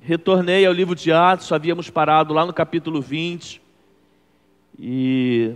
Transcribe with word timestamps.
retornei 0.00 0.66
ao 0.66 0.72
livro 0.72 0.94
de 0.94 1.12
Atos, 1.12 1.52
havíamos 1.52 1.90
parado 1.90 2.32
lá 2.32 2.46
no 2.46 2.52
capítulo 2.52 3.00
20. 3.00 3.60
E 4.78 5.54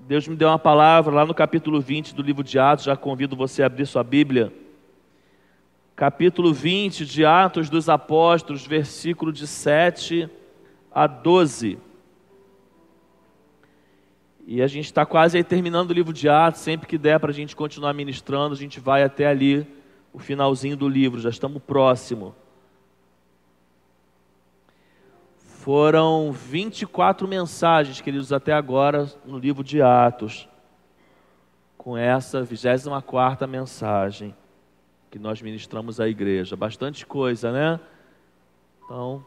Deus 0.00 0.26
me 0.26 0.34
deu 0.34 0.48
uma 0.48 0.58
palavra 0.58 1.14
lá 1.14 1.26
no 1.26 1.34
capítulo 1.34 1.80
20 1.80 2.14
do 2.14 2.22
livro 2.22 2.42
de 2.42 2.58
Atos, 2.58 2.86
já 2.86 2.96
convido 2.96 3.36
você 3.36 3.62
a 3.62 3.66
abrir 3.66 3.86
sua 3.86 4.02
Bíblia. 4.02 4.52
Capítulo 5.94 6.52
20 6.52 7.04
de 7.04 7.24
Atos 7.24 7.68
dos 7.68 7.88
Apóstolos, 7.88 8.66
versículo 8.66 9.32
de 9.32 9.46
7 9.46 10.30
a 10.90 11.06
12. 11.06 11.78
E 14.46 14.62
a 14.62 14.66
gente 14.66 14.86
está 14.86 15.04
quase 15.04 15.36
aí 15.36 15.44
terminando 15.44 15.90
o 15.90 15.92
livro 15.92 16.12
de 16.12 16.26
Atos, 16.26 16.62
sempre 16.62 16.86
que 16.86 16.96
der 16.96 17.20
para 17.20 17.30
a 17.30 17.34
gente 17.34 17.54
continuar 17.54 17.92
ministrando, 17.92 18.54
a 18.54 18.56
gente 18.56 18.80
vai 18.80 19.02
até 19.02 19.26
ali, 19.26 19.66
o 20.10 20.18
finalzinho 20.18 20.76
do 20.76 20.88
livro, 20.88 21.20
já 21.20 21.28
estamos 21.28 21.62
próximo. 21.62 22.34
Foram 25.68 26.32
24 26.32 27.28
mensagens, 27.28 28.00
queridos, 28.00 28.32
até 28.32 28.54
agora 28.54 29.06
no 29.22 29.38
livro 29.38 29.62
de 29.62 29.82
Atos, 29.82 30.48
com 31.76 31.94
essa 31.94 32.42
24 32.42 33.46
mensagem 33.46 34.34
que 35.10 35.18
nós 35.18 35.42
ministramos 35.42 36.00
à 36.00 36.08
igreja. 36.08 36.56
Bastante 36.56 37.04
coisa, 37.04 37.52
né? 37.52 37.78
Então, 38.82 39.22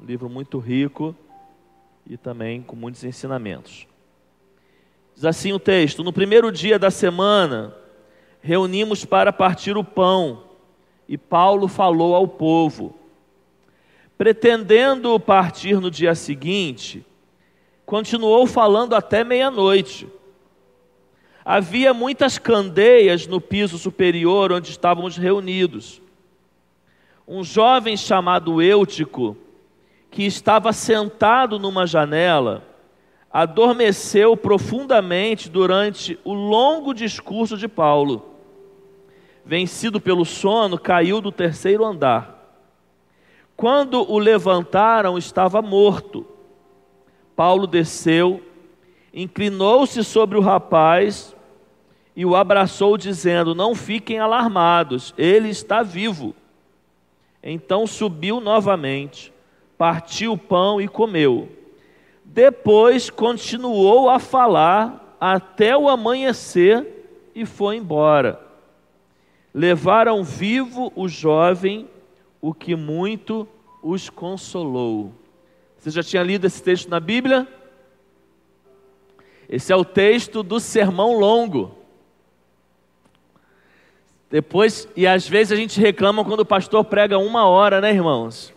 um 0.00 0.04
livro 0.04 0.28
muito 0.28 0.60
rico 0.60 1.12
e 2.06 2.16
também 2.16 2.62
com 2.62 2.76
muitos 2.76 3.02
ensinamentos. 3.02 3.88
Diz 5.12 5.24
assim 5.24 5.52
o 5.52 5.58
texto: 5.58 6.04
No 6.04 6.12
primeiro 6.12 6.52
dia 6.52 6.78
da 6.78 6.88
semana, 6.92 7.74
reunimos 8.40 9.04
para 9.04 9.32
partir 9.32 9.76
o 9.76 9.82
pão, 9.82 10.44
e 11.08 11.18
Paulo 11.18 11.66
falou 11.66 12.14
ao 12.14 12.28
povo. 12.28 12.94
Pretendendo 14.16 15.18
partir 15.18 15.80
no 15.80 15.90
dia 15.90 16.14
seguinte, 16.14 17.04
continuou 17.84 18.46
falando 18.46 18.94
até 18.94 19.24
meia-noite. 19.24 20.08
Havia 21.44 21.92
muitas 21.92 22.38
candeias 22.38 23.26
no 23.26 23.40
piso 23.40 23.76
superior 23.76 24.52
onde 24.52 24.70
estávamos 24.70 25.16
reunidos. 25.16 26.00
Um 27.26 27.42
jovem 27.42 27.96
chamado 27.96 28.62
Eutico, 28.62 29.36
que 30.10 30.24
estava 30.24 30.72
sentado 30.72 31.58
numa 31.58 31.86
janela, 31.86 32.62
adormeceu 33.32 34.36
profundamente 34.36 35.50
durante 35.50 36.16
o 36.22 36.32
longo 36.32 36.94
discurso 36.94 37.56
de 37.56 37.66
Paulo. 37.66 38.24
Vencido 39.44 40.00
pelo 40.00 40.24
sono, 40.24 40.78
caiu 40.78 41.20
do 41.20 41.32
terceiro 41.32 41.84
andar. 41.84 42.33
Quando 43.56 44.10
o 44.10 44.18
levantaram, 44.18 45.16
estava 45.16 45.62
morto. 45.62 46.26
Paulo 47.36 47.66
desceu, 47.66 48.42
inclinou-se 49.12 50.02
sobre 50.04 50.36
o 50.36 50.40
rapaz 50.40 51.34
e 52.16 52.24
o 52.24 52.34
abraçou, 52.34 52.96
dizendo: 52.96 53.54
Não 53.54 53.74
fiquem 53.74 54.18
alarmados, 54.18 55.14
ele 55.16 55.48
está 55.48 55.82
vivo. 55.82 56.34
Então 57.42 57.86
subiu 57.86 58.40
novamente, 58.40 59.32
partiu 59.76 60.32
o 60.32 60.38
pão 60.38 60.80
e 60.80 60.88
comeu. 60.88 61.48
Depois 62.24 63.10
continuou 63.10 64.08
a 64.08 64.18
falar 64.18 65.16
até 65.20 65.76
o 65.76 65.88
amanhecer 65.88 66.86
e 67.34 67.44
foi 67.44 67.76
embora. 67.76 68.40
Levaram 69.52 70.24
vivo 70.24 70.92
o 70.96 71.06
jovem 71.06 71.88
o 72.46 72.52
que 72.52 72.76
muito 72.76 73.48
os 73.82 74.10
consolou. 74.10 75.14
Você 75.78 75.90
já 75.90 76.02
tinha 76.02 76.22
lido 76.22 76.46
esse 76.46 76.62
texto 76.62 76.90
na 76.90 77.00
Bíblia? 77.00 77.48
Esse 79.48 79.72
é 79.72 79.76
o 79.76 79.82
texto 79.82 80.42
do 80.42 80.60
sermão 80.60 81.18
longo. 81.18 81.74
Depois, 84.30 84.86
e 84.94 85.06
às 85.06 85.26
vezes 85.26 85.52
a 85.52 85.56
gente 85.56 85.80
reclama 85.80 86.22
quando 86.22 86.40
o 86.40 86.44
pastor 86.44 86.84
prega 86.84 87.16
uma 87.16 87.46
hora, 87.46 87.80
né, 87.80 87.90
irmãos? 87.90 88.52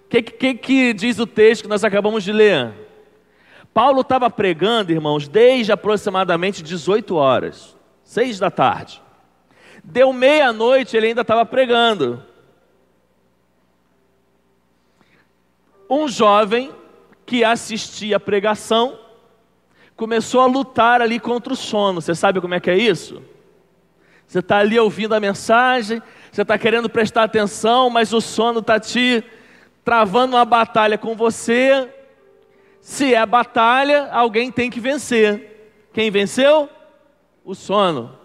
O 0.00 0.08
que, 0.08 0.22
que, 0.22 0.54
que 0.54 0.94
diz 0.94 1.18
o 1.18 1.26
texto 1.26 1.64
que 1.64 1.68
nós 1.68 1.84
acabamos 1.84 2.24
de 2.24 2.32
ler? 2.32 2.72
Paulo 3.74 4.00
estava 4.00 4.30
pregando, 4.30 4.92
irmãos, 4.92 5.28
desde 5.28 5.72
aproximadamente 5.72 6.62
18 6.62 7.14
horas, 7.14 7.76
6 8.02 8.38
da 8.38 8.50
tarde. 8.50 9.01
Deu 9.82 10.12
meia-noite, 10.12 10.96
ele 10.96 11.08
ainda 11.08 11.22
estava 11.22 11.44
pregando. 11.44 12.22
Um 15.90 16.08
jovem 16.08 16.72
que 17.26 17.44
assistia 17.44 18.16
a 18.16 18.20
pregação 18.20 18.98
começou 19.96 20.40
a 20.40 20.46
lutar 20.46 21.02
ali 21.02 21.20
contra 21.20 21.52
o 21.52 21.56
sono. 21.56 22.00
Você 22.00 22.14
sabe 22.14 22.40
como 22.40 22.54
é 22.54 22.60
que 22.60 22.70
é 22.70 22.76
isso? 22.76 23.22
Você 24.26 24.38
está 24.38 24.58
ali 24.58 24.78
ouvindo 24.78 25.14
a 25.14 25.20
mensagem, 25.20 26.02
você 26.30 26.42
está 26.42 26.56
querendo 26.56 26.88
prestar 26.88 27.24
atenção, 27.24 27.90
mas 27.90 28.12
o 28.12 28.20
sono 28.20 28.60
está 28.60 28.80
te 28.80 29.22
travando 29.84 30.36
uma 30.36 30.44
batalha 30.44 30.96
com 30.96 31.14
você. 31.14 31.88
Se 32.80 33.14
é 33.14 33.26
batalha, 33.26 34.08
alguém 34.10 34.50
tem 34.50 34.70
que 34.70 34.80
vencer. 34.80 35.86
Quem 35.92 36.10
venceu? 36.10 36.68
O 37.44 37.54
sono. 37.54 38.21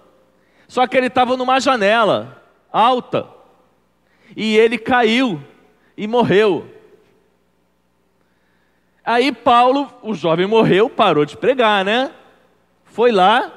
Só 0.68 0.86
que 0.86 0.98
ele 0.98 1.08
estava 1.08 1.38
numa 1.38 1.60
janela 1.60 2.44
alta 2.72 3.28
e 4.36 4.58
ele 4.58 4.78
caiu 4.78 5.42
e 5.96 6.08
morreu. 6.08 6.68
Aí 9.04 9.32
Paulo, 9.32 9.92
o 10.02 10.14
jovem 10.14 10.46
morreu, 10.46 10.90
parou 10.90 11.24
de 11.24 11.38
pregar, 11.38 11.86
né? 11.86 12.12
Foi 12.84 13.12
lá, 13.12 13.52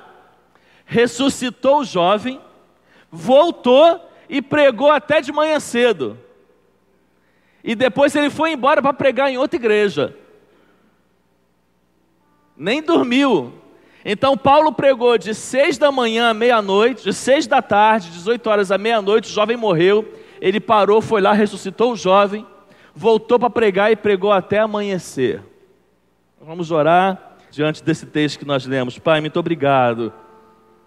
ressuscitou 0.84 1.80
o 1.80 1.84
jovem, 1.84 2.40
voltou 3.10 4.08
e 4.28 4.40
pregou 4.40 4.90
até 4.90 5.20
de 5.20 5.32
manhã 5.32 5.58
cedo. 5.58 6.16
E 7.64 7.74
depois 7.74 8.14
ele 8.14 8.30
foi 8.30 8.52
embora 8.52 8.80
para 8.80 8.92
pregar 8.92 9.28
em 9.28 9.36
outra 9.38 9.56
igreja. 9.56 10.16
Nem 12.56 12.80
dormiu, 12.80 13.52
então 14.04 14.36
Paulo 14.36 14.72
pregou 14.72 15.18
de 15.18 15.34
seis 15.34 15.76
da 15.76 15.92
manhã 15.92 16.30
à 16.30 16.34
meia-noite, 16.34 17.04
de 17.04 17.12
seis 17.12 17.46
da 17.46 17.60
tarde, 17.60 18.10
18 18.10 18.48
horas 18.48 18.72
à 18.72 18.78
meia-noite, 18.78 19.28
o 19.28 19.32
jovem 19.32 19.56
morreu. 19.56 20.14
Ele 20.40 20.58
parou, 20.58 21.02
foi 21.02 21.20
lá, 21.20 21.32
ressuscitou 21.32 21.92
o 21.92 21.96
jovem, 21.96 22.46
voltou 22.94 23.38
para 23.38 23.50
pregar 23.50 23.92
e 23.92 23.96
pregou 23.96 24.32
até 24.32 24.58
amanhecer. 24.58 25.42
Vamos 26.40 26.70
orar 26.70 27.36
diante 27.50 27.84
desse 27.84 28.06
texto 28.06 28.38
que 28.38 28.46
nós 28.46 28.64
lemos. 28.64 28.98
Pai, 28.98 29.20
muito 29.20 29.38
obrigado 29.38 30.12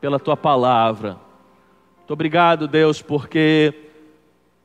pela 0.01 0.19
tua 0.19 0.35
palavra. 0.35 1.17
Muito 1.97 2.11
obrigado, 2.11 2.67
Deus, 2.67 3.01
porque 3.01 3.73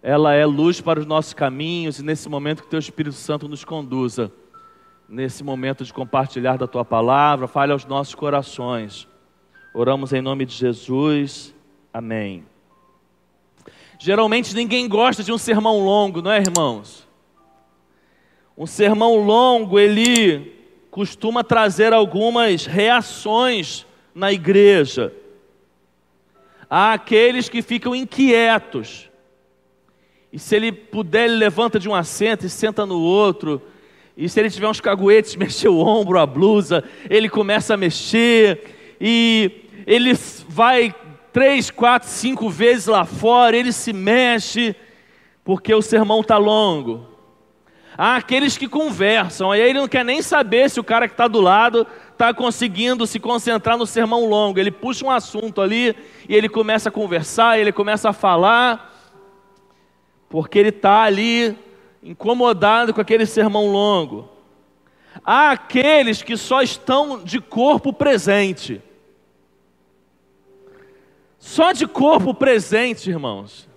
ela 0.03 0.33
é 0.33 0.47
luz 0.47 0.81
para 0.81 0.99
os 0.99 1.05
nossos 1.07 1.35
caminhos 1.35 1.99
e 1.99 2.03
nesse 2.03 2.29
momento 2.29 2.63
que 2.63 2.71
teu 2.71 2.79
Espírito 2.79 3.15
Santo 3.15 3.47
nos 3.47 3.65
conduza 3.65 4.33
nesse 5.09 5.43
momento 5.43 5.85
de 5.85 5.93
compartilhar 5.93 6.59
da 6.59 6.67
tua 6.67 6.85
palavra, 6.85 7.49
fale 7.49 7.73
aos 7.73 7.87
nossos 7.87 8.15
corações. 8.15 9.09
Oramos 9.73 10.13
em 10.13 10.21
nome 10.21 10.45
de 10.45 10.55
Jesus. 10.55 11.55
Amém. 11.93 12.45
Geralmente 13.99 14.55
ninguém 14.55 14.87
gosta 14.89 15.25
de 15.25 15.33
um 15.33 15.39
sermão 15.39 15.83
longo, 15.83 16.21
não 16.21 16.31
é, 16.31 16.39
irmãos? 16.39 17.09
Um 18.57 18.67
sermão 18.67 19.17
longo, 19.17 19.79
ele 19.79 20.55
costuma 20.91 21.43
trazer 21.43 21.93
algumas 21.93 22.67
reações 22.67 23.87
na 24.15 24.33
igreja. 24.33 25.13
Há 26.69 26.93
aqueles 26.93 27.49
que 27.49 27.63
ficam 27.63 27.95
inquietos. 27.95 29.09
E 30.31 30.39
se 30.39 30.55
ele 30.55 30.71
puder, 30.71 31.25
ele 31.25 31.37
levanta 31.37 31.81
de 31.81 31.89
um 31.89 31.95
assento 31.95 32.45
e 32.45 32.51
senta 32.51 32.85
no 32.85 33.01
outro 33.01 33.63
e 34.21 34.29
se 34.29 34.41
ele 34.41 34.51
tiver 34.51 34.67
uns 34.67 34.81
caguetes, 34.81 35.37
mexer 35.39 35.69
o 35.69 35.79
ombro, 35.79 36.19
a 36.19 36.27
blusa, 36.27 36.83
ele 37.09 37.29
começa 37.29 37.75
a 37.75 37.77
mexer. 37.77 38.97
E 39.01 39.63
ele 39.87 40.13
vai 40.49 40.93
três, 41.33 41.71
quatro, 41.71 42.09
cinco 42.09 42.51
vezes 42.51 42.87
lá 42.87 43.05
fora, 43.05 43.57
ele 43.57 43.71
se 43.71 43.93
mexe, 43.93 44.75
porque 45.45 45.73
o 45.73 45.81
sermão 45.81 46.21
está 46.21 46.37
longo. 46.37 47.07
Há 47.97 48.17
aqueles 48.17 48.59
que 48.59 48.69
conversam, 48.69 49.53
aí 49.53 49.61
ele 49.61 49.79
não 49.79 49.87
quer 49.87 50.05
nem 50.05 50.21
saber 50.21 50.69
se 50.69 50.81
o 50.81 50.85
cara 50.85 51.07
que 51.07 51.15
está 51.15 51.29
do 51.29 51.41
lado 51.41 51.87
está 52.13 52.35
conseguindo 52.35 53.07
se 53.07 53.21
concentrar 53.21 53.79
no 53.79 53.87
sermão 53.87 54.25
longo. 54.25 54.59
Ele 54.59 54.73
puxa 54.73 55.05
um 55.05 55.11
assunto 55.11 55.61
ali 55.61 55.95
e 56.29 56.35
ele 56.35 56.49
começa 56.49 56.89
a 56.89 56.93
conversar, 56.93 57.59
ele 57.59 57.71
começa 57.71 58.09
a 58.11 58.13
falar, 58.13 58.93
porque 60.29 60.59
ele 60.59 60.71
está 60.71 61.03
ali 61.03 61.57
incomodado 62.03 62.95
com 62.95 63.01
aquele 63.01 63.27
sermão 63.27 63.71
longo. 63.71 64.29
Há 65.25 65.51
aqueles 65.51 66.23
que 66.23 66.37
só 66.37 66.63
estão 66.63 67.23
de 67.23 67.41
corpo 67.41 67.93
presente. 67.93 68.83
Só 71.39 71.73
de 71.73 71.87
corpo 71.87 72.35
presente, 72.35 73.11
irmãos. 73.11 73.69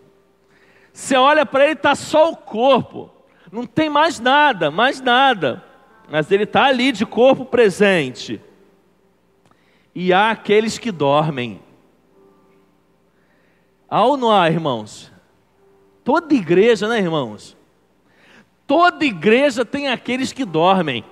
Você 0.93 1.15
olha 1.15 1.45
para 1.45 1.65
ele, 1.65 1.73
está 1.73 1.95
só 1.95 2.31
o 2.31 2.35
corpo, 2.35 3.09
não 3.51 3.65
tem 3.65 3.89
mais 3.89 4.19
nada, 4.19 4.69
mais 4.69 4.99
nada, 4.99 5.63
mas 6.09 6.29
ele 6.31 6.43
está 6.43 6.65
ali 6.65 6.91
de 6.91 7.05
corpo 7.05 7.45
presente. 7.45 8.41
E 9.95 10.11
há 10.11 10.31
aqueles 10.31 10.77
que 10.77 10.91
dormem. 10.91 11.61
Há 13.89 14.05
ou 14.05 14.17
não 14.17 14.31
há, 14.31 14.49
irmãos? 14.49 15.11
Toda 16.03 16.33
igreja, 16.33 16.87
né, 16.87 16.99
irmãos? 16.99 17.57
Toda 18.71 19.03
igreja 19.03 19.65
tem 19.65 19.89
aqueles 19.89 20.31
que 20.31 20.45
dormem. 20.45 21.03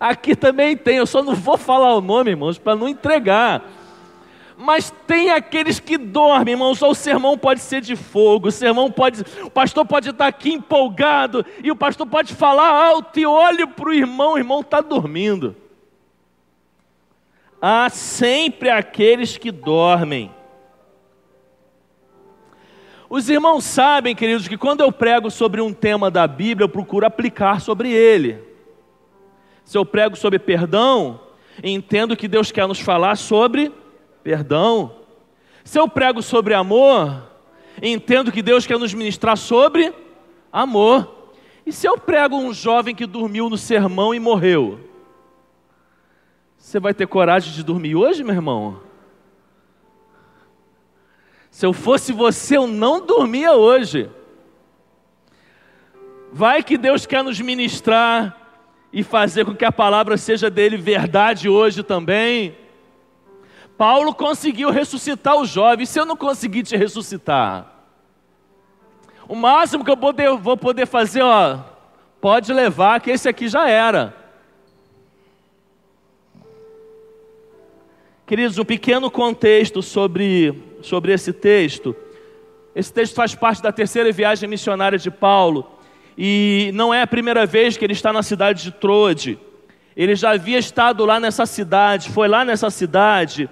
Aqui 0.00 0.34
também 0.34 0.76
tem, 0.76 0.96
eu 0.96 1.06
só 1.06 1.22
não 1.22 1.36
vou 1.36 1.56
falar 1.56 1.94
o 1.94 2.00
nome, 2.00 2.30
irmãos, 2.30 2.58
para 2.58 2.74
não 2.74 2.88
entregar. 2.88 3.62
Mas 4.58 4.92
tem 5.06 5.30
aqueles 5.30 5.78
que 5.78 5.96
dormem, 5.96 6.54
irmãos. 6.54 6.82
O 6.82 6.94
sermão 6.94 7.38
pode 7.38 7.60
ser 7.60 7.80
de 7.80 7.94
fogo, 7.94 8.48
o 8.48 8.50
sermão 8.50 8.90
pode, 8.90 9.22
o 9.44 9.48
pastor 9.48 9.86
pode 9.86 10.10
estar 10.10 10.26
aqui 10.26 10.52
empolgado 10.54 11.46
e 11.62 11.70
o 11.70 11.76
pastor 11.76 12.08
pode 12.08 12.34
falar 12.34 12.70
alto 12.70 13.20
e 13.20 13.24
olhe 13.24 13.64
para 13.64 13.88
o 13.88 13.94
irmão, 13.94 14.32
o 14.32 14.38
irmão 14.38 14.62
está 14.62 14.80
dormindo. 14.80 15.54
Há 17.62 17.88
sempre 17.88 18.68
aqueles 18.68 19.38
que 19.38 19.52
dormem. 19.52 20.28
Os 23.14 23.28
irmãos 23.28 23.62
sabem, 23.62 24.12
queridos, 24.12 24.48
que 24.48 24.58
quando 24.58 24.80
eu 24.80 24.90
prego 24.90 25.30
sobre 25.30 25.60
um 25.60 25.72
tema 25.72 26.10
da 26.10 26.26
Bíblia, 26.26 26.64
eu 26.64 26.68
procuro 26.68 27.06
aplicar 27.06 27.60
sobre 27.60 27.92
ele. 27.92 28.42
Se 29.62 29.78
eu 29.78 29.86
prego 29.86 30.16
sobre 30.16 30.36
perdão, 30.36 31.20
entendo 31.62 32.16
que 32.16 32.26
Deus 32.26 32.50
quer 32.50 32.66
nos 32.66 32.80
falar 32.80 33.14
sobre 33.14 33.72
perdão. 34.24 34.96
Se 35.62 35.78
eu 35.78 35.88
prego 35.88 36.20
sobre 36.22 36.54
amor, 36.54 37.30
entendo 37.80 38.32
que 38.32 38.42
Deus 38.42 38.66
quer 38.66 38.80
nos 38.80 38.92
ministrar 38.92 39.36
sobre 39.36 39.94
amor. 40.52 41.30
E 41.64 41.70
se 41.70 41.86
eu 41.86 41.96
prego 41.96 42.36
um 42.36 42.52
jovem 42.52 42.96
que 42.96 43.06
dormiu 43.06 43.48
no 43.48 43.56
sermão 43.56 44.12
e 44.12 44.18
morreu? 44.18 44.80
Você 46.58 46.80
vai 46.80 46.92
ter 46.92 47.06
coragem 47.06 47.52
de 47.52 47.62
dormir 47.62 47.94
hoje, 47.94 48.24
meu 48.24 48.34
irmão? 48.34 48.80
Se 51.54 51.64
eu 51.64 51.72
fosse 51.72 52.12
você, 52.12 52.56
eu 52.56 52.66
não 52.66 53.06
dormia 53.06 53.52
hoje. 53.52 54.10
Vai 56.32 56.64
que 56.64 56.76
Deus 56.76 57.06
quer 57.06 57.22
nos 57.22 57.38
ministrar 57.38 58.36
e 58.92 59.04
fazer 59.04 59.44
com 59.44 59.54
que 59.54 59.64
a 59.64 59.70
palavra 59.70 60.16
seja 60.16 60.50
dele 60.50 60.76
verdade 60.76 61.48
hoje 61.48 61.84
também. 61.84 62.56
Paulo 63.78 64.12
conseguiu 64.12 64.72
ressuscitar 64.72 65.36
o 65.36 65.46
jovem. 65.46 65.86
Se 65.86 65.96
eu 65.96 66.04
não 66.04 66.16
conseguir 66.16 66.64
te 66.64 66.76
ressuscitar, 66.76 67.72
o 69.28 69.36
máximo 69.36 69.84
que 69.84 69.92
eu 69.92 70.36
vou 70.36 70.56
poder 70.56 70.86
fazer, 70.88 71.22
ó, 71.22 71.60
pode 72.20 72.52
levar, 72.52 73.00
que 73.00 73.12
esse 73.12 73.28
aqui 73.28 73.46
já 73.46 73.68
era. 73.68 74.23
Queridos, 78.26 78.56
um 78.56 78.64
pequeno 78.64 79.10
contexto 79.10 79.82
sobre, 79.82 80.54
sobre 80.80 81.12
esse 81.12 81.30
texto. 81.30 81.94
Esse 82.74 82.90
texto 82.90 83.14
faz 83.14 83.34
parte 83.34 83.62
da 83.62 83.70
terceira 83.70 84.10
viagem 84.10 84.48
missionária 84.48 84.98
de 84.98 85.10
Paulo. 85.10 85.70
E 86.16 86.70
não 86.72 86.94
é 86.94 87.02
a 87.02 87.06
primeira 87.06 87.44
vez 87.44 87.76
que 87.76 87.84
ele 87.84 87.92
está 87.92 88.14
na 88.14 88.22
cidade 88.22 88.62
de 88.62 88.70
Troade. 88.70 89.38
Ele 89.94 90.16
já 90.16 90.30
havia 90.30 90.58
estado 90.58 91.04
lá 91.04 91.20
nessa 91.20 91.44
cidade, 91.44 92.08
foi 92.08 92.26
lá 92.26 92.46
nessa 92.46 92.70
cidade 92.70 93.46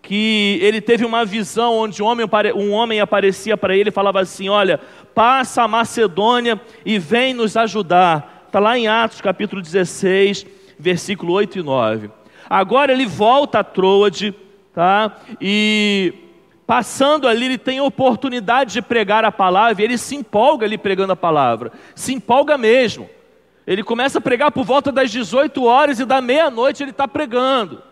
que 0.00 0.58
ele 0.62 0.80
teve 0.80 1.04
uma 1.04 1.22
visão 1.26 1.74
onde 1.74 2.02
um 2.02 2.06
homem, 2.06 2.26
um 2.56 2.72
homem 2.72 3.00
aparecia 3.00 3.58
para 3.58 3.76
ele 3.76 3.90
e 3.90 3.92
falava 3.92 4.22
assim: 4.22 4.48
Olha, 4.48 4.80
passa 5.14 5.64
a 5.64 5.68
Macedônia 5.68 6.58
e 6.84 6.98
vem 6.98 7.34
nos 7.34 7.58
ajudar. 7.58 8.44
Está 8.46 8.58
lá 8.58 8.78
em 8.78 8.88
Atos 8.88 9.20
capítulo 9.20 9.60
16, 9.60 10.46
versículo 10.78 11.34
8 11.34 11.58
e 11.58 11.62
9. 11.62 12.23
Agora 12.48 12.92
ele 12.92 13.06
volta 13.06 13.60
a 13.60 13.64
Troade, 13.64 14.34
tá? 14.72 15.16
E 15.40 16.14
passando 16.66 17.28
ali, 17.28 17.46
ele 17.46 17.58
tem 17.58 17.80
oportunidade 17.80 18.72
de 18.72 18.82
pregar 18.82 19.24
a 19.24 19.32
palavra, 19.32 19.82
e 19.82 19.84
ele 19.84 19.98
se 19.98 20.14
empolga 20.14 20.66
ali 20.66 20.78
pregando 20.78 21.12
a 21.12 21.16
palavra, 21.16 21.72
se 21.94 22.12
empolga 22.12 22.56
mesmo. 22.56 23.08
Ele 23.66 23.82
começa 23.82 24.18
a 24.18 24.20
pregar 24.20 24.50
por 24.50 24.64
volta 24.64 24.92
das 24.92 25.10
18 25.10 25.64
horas 25.64 25.98
e 25.98 26.04
da 26.04 26.20
meia-noite 26.20 26.82
ele 26.82 26.90
está 26.90 27.08
pregando. 27.08 27.82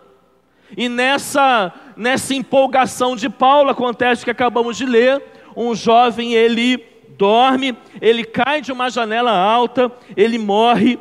E 0.77 0.89
nessa, 0.89 1.73
nessa 1.97 2.35
empolgação 2.35 3.17
de 3.17 3.29
Paulo 3.29 3.71
acontece 3.71 4.23
o 4.23 4.25
que 4.25 4.31
acabamos 4.31 4.77
de 4.77 4.87
ler: 4.87 5.23
um 5.57 5.75
jovem 5.75 6.35
ele 6.35 6.79
dorme, 7.17 7.77
ele 8.01 8.25
cai 8.25 8.61
de 8.61 8.73
uma 8.73 8.91
janela 8.91 9.33
alta, 9.33 9.91
ele 10.17 10.39
morre 10.39 10.99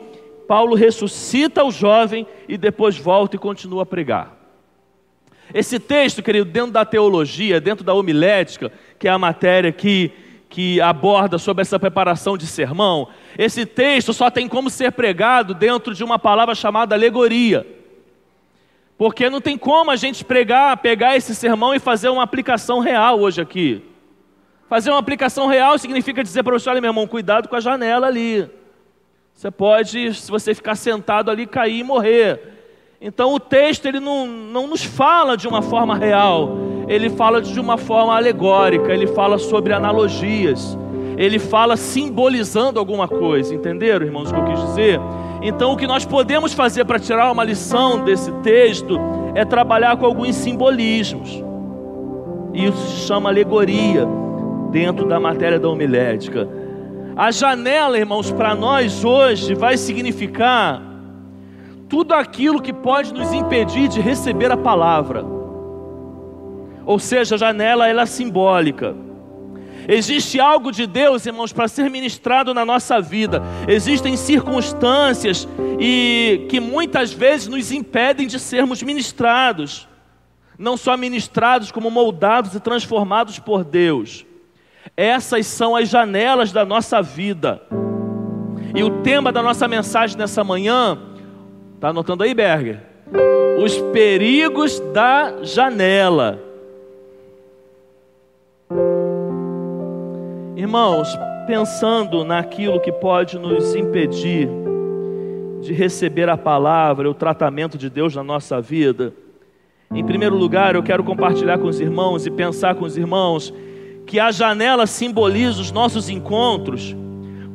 Paulo 0.51 0.75
ressuscita 0.75 1.63
o 1.63 1.71
jovem 1.71 2.27
e 2.45 2.57
depois 2.57 2.98
volta 2.98 3.38
e 3.38 3.39
continua 3.39 3.83
a 3.83 3.86
pregar. 3.86 4.36
Esse 5.53 5.80
texto, 5.80 6.21
querido, 6.21 6.51
dentro 6.51 6.74
da 6.74 6.83
teologia, 6.83 7.62
dentro 7.62 7.86
da 7.86 7.94
homilética, 7.94 8.69
que 9.00 9.07
é 9.07 9.12
a 9.12 9.18
matéria 9.18 9.71
que, 9.71 10.12
que 10.50 10.81
aborda 10.81 11.38
sobre 11.38 11.62
essa 11.62 11.80
preparação 11.80 12.38
de 12.38 12.45
sermão, 12.45 13.07
esse 13.38 13.65
texto 13.65 14.12
só 14.12 14.30
tem 14.30 14.50
como 14.50 14.69
ser 14.69 14.92
pregado 14.92 15.53
dentro 15.53 15.95
de 15.95 16.03
uma 16.03 16.19
palavra 16.19 16.53
chamada 16.53 16.95
alegoria. 16.95 17.65
Porque 18.98 19.30
não 19.30 19.39
tem 19.39 19.57
como 19.57 19.89
a 19.89 19.95
gente 19.95 20.25
pregar, 20.25 20.75
pegar 20.75 21.15
esse 21.15 21.33
sermão 21.33 21.74
e 21.74 21.80
fazer 21.80 22.09
uma 22.09 22.24
aplicação 22.24 22.80
real 22.80 23.21
hoje 23.21 23.39
aqui. 23.39 23.81
Fazer 24.68 24.89
uma 24.89 25.00
aplicação 25.00 25.48
real 25.48 25.77
significa 25.77 26.21
dizer 26.21 26.44
para 26.44 26.57
o 26.57 26.59
senhor, 26.59 26.81
meu 26.81 26.89
irmão, 26.89 27.07
cuidado 27.07 27.48
com 27.48 27.56
a 27.56 27.62
janela 27.62 28.07
ali. 28.07 28.59
Você 29.42 29.50
pode, 29.50 30.14
se 30.14 30.30
você 30.30 30.54
ficar 30.54 30.76
sentado 30.76 31.32
ali, 31.32 31.48
cair 31.48 31.80
e 31.80 31.84
morrer. 31.84 32.40
Então 33.02 33.34
o 33.34 33.40
texto 33.40 33.88
ele 33.88 34.00
não, 34.00 34.28
não 34.28 34.68
nos 34.68 34.84
fala 34.84 35.36
de 35.36 35.48
uma 35.48 35.64
forma 35.64 35.98
real, 35.98 36.60
ele 36.88 37.10
fala 37.10 37.42
de 37.42 37.60
uma 37.60 37.76
forma 37.76 38.16
alegórica, 38.16 38.94
ele 38.94 39.08
fala 39.08 39.40
sobre 39.40 39.74
analogias, 39.74 40.78
ele 41.18 41.40
fala 41.40 41.76
simbolizando 41.76 42.78
alguma 42.78 43.08
coisa, 43.08 43.56
entenderam, 43.56 44.06
irmãos, 44.06 44.30
o 44.30 44.36
que 44.36 44.40
eu 44.42 44.46
quis 44.46 44.60
dizer? 44.68 45.00
Então 45.42 45.72
o 45.72 45.76
que 45.76 45.88
nós 45.88 46.06
podemos 46.06 46.54
fazer 46.54 46.86
para 46.86 47.00
tirar 47.00 47.32
uma 47.32 47.44
lição 47.44 48.04
desse 48.04 48.32
texto 48.44 49.00
é 49.34 49.44
trabalhar 49.44 49.98
com 49.98 50.06
alguns 50.06 50.36
simbolismos. 50.36 51.44
Isso 52.54 52.78
se 52.78 53.08
chama 53.08 53.30
alegoria 53.30 54.08
dentro 54.70 55.08
da 55.08 55.20
matéria 55.20 55.60
da 55.60 55.68
homilética. 55.68 56.48
A 57.15 57.30
janela, 57.30 57.98
irmãos, 57.98 58.32
para 58.32 58.56
nós 58.56 59.03
hoje 59.03 59.53
vai 59.53 59.77
significar 59.77 60.82
tudo 61.89 62.13
aquilo 62.13 62.62
que 62.62 62.72
pode 62.72 63.13
nos 63.13 63.34
impedir 63.34 63.89
de 63.89 64.00
receber 64.00 64.50
a 64.51 64.58
palavra. 64.58 65.25
Ou 66.86 66.98
seja, 66.98 67.36
a 67.36 67.38
janela 67.38 67.88
ela 67.88 68.03
é 68.03 68.06
simbólica. 68.06 68.96
Existe 69.88 70.39
algo 70.39 70.72
de 70.72 70.88
Deus, 70.88 71.25
irmãos, 71.25 71.51
para 71.51 71.68
ser 71.68 71.89
ministrado 71.89 72.53
na 72.53 72.63
nossa 72.63 73.01
vida. 73.01 73.41
Existem 73.68 74.15
circunstâncias 74.15 75.48
e 75.80 76.46
que 76.50 76.60
muitas 76.60 77.12
vezes 77.12 77.48
nos 77.48 77.72
impedem 77.72 78.25
de 78.25 78.39
sermos 78.39 78.82
ministrados. 78.82 79.88
Não 80.58 80.77
só 80.77 80.96
ministrados, 80.96 81.72
como 81.72 81.91
moldados 81.91 82.56
e 82.56 82.60
transformados 82.60 83.38
por 83.38 83.65
Deus. 83.65 84.25
Essas 85.01 85.48
são 85.48 85.75
as 85.75 85.89
janelas 85.89 86.51
da 86.51 86.63
nossa 86.63 87.01
vida. 87.01 87.60
E 88.75 88.84
o 88.84 89.01
tema 89.01 89.31
da 89.31 89.41
nossa 89.41 89.67
mensagem 89.67 90.15
nessa 90.15 90.43
manhã, 90.43 90.96
está 91.74 91.88
anotando 91.88 92.22
aí, 92.22 92.36
Berger? 92.36 92.84
Os 93.58 93.75
perigos 93.91 94.79
da 94.93 95.43
janela. 95.43 96.39
Irmãos, 100.55 101.10
pensando 101.48 102.24
naquilo 102.24 102.79
que 102.79 102.91
pode 102.91 103.39
nos 103.39 103.74
impedir 103.74 104.48
de 105.62 105.74
receber 105.74 106.29
a 106.29 106.38
palavra, 106.38 107.10
o 107.10 107.15
tratamento 107.15 107.75
de 107.75 107.89
Deus 107.89 108.15
na 108.15 108.24
nossa 108.24 108.62
vida, 108.62 109.15
em 109.91 110.05
primeiro 110.05 110.36
lugar, 110.36 110.75
eu 110.75 110.84
quero 110.84 111.03
compartilhar 111.03 111.58
com 111.58 111.67
os 111.67 111.79
irmãos 111.79 112.27
e 112.27 112.29
pensar 112.29 112.75
com 112.75 112.86
os 112.86 112.96
irmãos 112.96 113.51
que 114.05 114.20
a 114.20 114.31
janela 114.31 114.86
simboliza 114.86 115.62
os 115.62 115.72
nossos 115.72 116.10
encontros, 116.10 116.96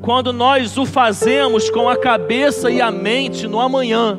quando 0.00 0.32
nós 0.32 0.76
o 0.76 0.86
fazemos 0.86 1.68
com 1.70 1.88
a 1.88 1.96
cabeça 1.96 2.70
e 2.70 2.80
a 2.80 2.90
mente 2.90 3.46
no 3.46 3.60
amanhã. 3.60 4.18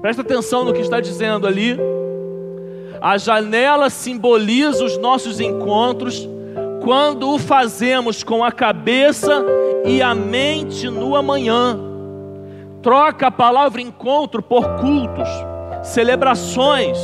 Presta 0.00 0.22
atenção 0.22 0.64
no 0.64 0.72
que 0.72 0.80
está 0.80 1.00
dizendo 1.00 1.46
ali. 1.46 1.76
A 3.00 3.18
janela 3.18 3.90
simboliza 3.90 4.84
os 4.84 4.96
nossos 4.96 5.40
encontros 5.40 6.28
quando 6.82 7.30
o 7.30 7.38
fazemos 7.38 8.22
com 8.22 8.42
a 8.44 8.52
cabeça 8.52 9.44
e 9.84 10.00
a 10.00 10.14
mente 10.14 10.88
no 10.88 11.16
amanhã. 11.16 11.78
Troca 12.80 13.26
a 13.26 13.30
palavra 13.30 13.80
encontro 13.80 14.40
por 14.40 14.64
cultos, 14.76 15.28
celebrações, 15.82 16.96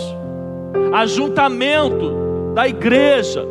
ajuntamento 0.93 2.53
da 2.55 2.69
igreja. 2.69 3.45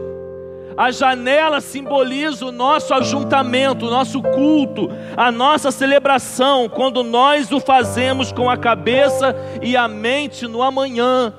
A 0.76 0.92
janela 0.92 1.62
simboliza 1.62 2.46
o 2.46 2.52
nosso 2.52 2.94
ajuntamento, 2.94 3.86
o 3.86 3.90
nosso 3.90 4.22
culto, 4.22 4.90
a 5.16 5.32
nossa 5.32 5.72
celebração, 5.72 6.68
quando 6.68 7.04
nós 7.04 7.52
o 7.52 7.60
fazemos 7.60 8.32
com 8.32 8.50
a 8.50 8.58
cabeça 8.58 9.36
e 9.62 9.78
a 9.78 9.88
mente 9.88 10.48
no 10.48 10.64
amanhã. 10.64 11.34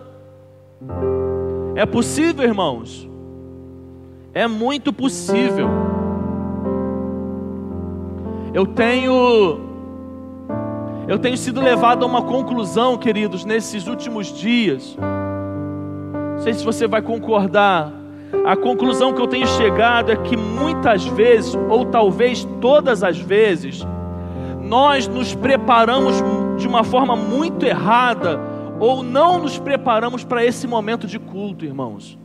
É 1.74 1.84
possível, 1.84 2.44
irmãos? 2.44 3.08
É 4.32 4.46
muito 4.46 4.92
possível. 4.92 5.68
Eu 8.52 8.66
tenho 8.66 9.60
eu 11.08 11.18
tenho 11.18 11.36
sido 11.36 11.60
levado 11.60 12.02
a 12.04 12.06
uma 12.06 12.22
conclusão, 12.22 12.96
queridos, 12.96 13.44
nesses 13.44 13.86
últimos 13.86 14.32
dias. 14.32 14.96
Não 16.34 16.40
sei 16.40 16.52
se 16.52 16.64
você 16.64 16.86
vai 16.86 17.00
concordar. 17.00 17.92
A 18.44 18.56
conclusão 18.56 19.14
que 19.14 19.22
eu 19.22 19.26
tenho 19.26 19.46
chegado 19.46 20.12
é 20.12 20.16
que 20.16 20.36
muitas 20.36 21.06
vezes, 21.06 21.54
ou 21.68 21.86
talvez 21.86 22.46
todas 22.60 23.02
as 23.02 23.18
vezes, 23.18 23.86
nós 24.60 25.06
nos 25.06 25.34
preparamos 25.34 26.16
de 26.56 26.66
uma 26.66 26.82
forma 26.84 27.14
muito 27.14 27.64
errada, 27.64 28.40
ou 28.80 29.02
não 29.02 29.38
nos 29.38 29.58
preparamos 29.58 30.24
para 30.24 30.44
esse 30.44 30.66
momento 30.66 31.06
de 31.06 31.18
culto, 31.18 31.64
irmãos. 31.64 32.18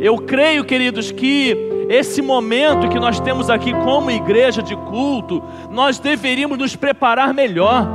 Eu 0.00 0.18
creio, 0.18 0.64
queridos, 0.64 1.10
que 1.10 1.56
esse 1.88 2.20
momento 2.20 2.88
que 2.88 3.00
nós 3.00 3.18
temos 3.18 3.48
aqui 3.48 3.72
como 3.72 4.10
igreja 4.10 4.62
de 4.62 4.76
culto, 4.76 5.42
nós 5.70 5.98
deveríamos 5.98 6.58
nos 6.58 6.76
preparar 6.76 7.32
melhor. 7.32 7.88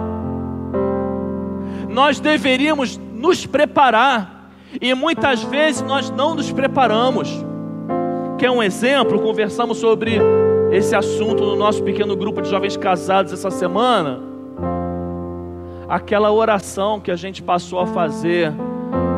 Nós 1.88 2.20
deveríamos 2.20 3.00
nos 3.20 3.46
preparar, 3.46 4.50
e 4.82 4.94
muitas 4.94 5.44
vezes 5.44 5.82
nós 5.82 6.10
não 6.10 6.34
nos 6.34 6.52
preparamos. 6.52 7.30
Quer 8.38 8.50
um 8.50 8.64
exemplo? 8.64 9.20
Conversamos 9.20 9.78
sobre 9.78 10.18
esse 10.72 10.96
assunto 10.96 11.44
no 11.44 11.56
nosso 11.56 11.84
pequeno 11.84 12.16
grupo 12.16 12.42
de 12.42 12.50
jovens 12.50 12.78
casados 12.78 13.34
essa 13.34 13.52
semana. 13.52 14.22
Aquela 15.90 16.32
oração 16.32 17.00
que 17.00 17.12
a 17.12 17.16
gente 17.16 17.44
passou 17.44 17.80
a 17.80 17.88
fazer 17.88 18.54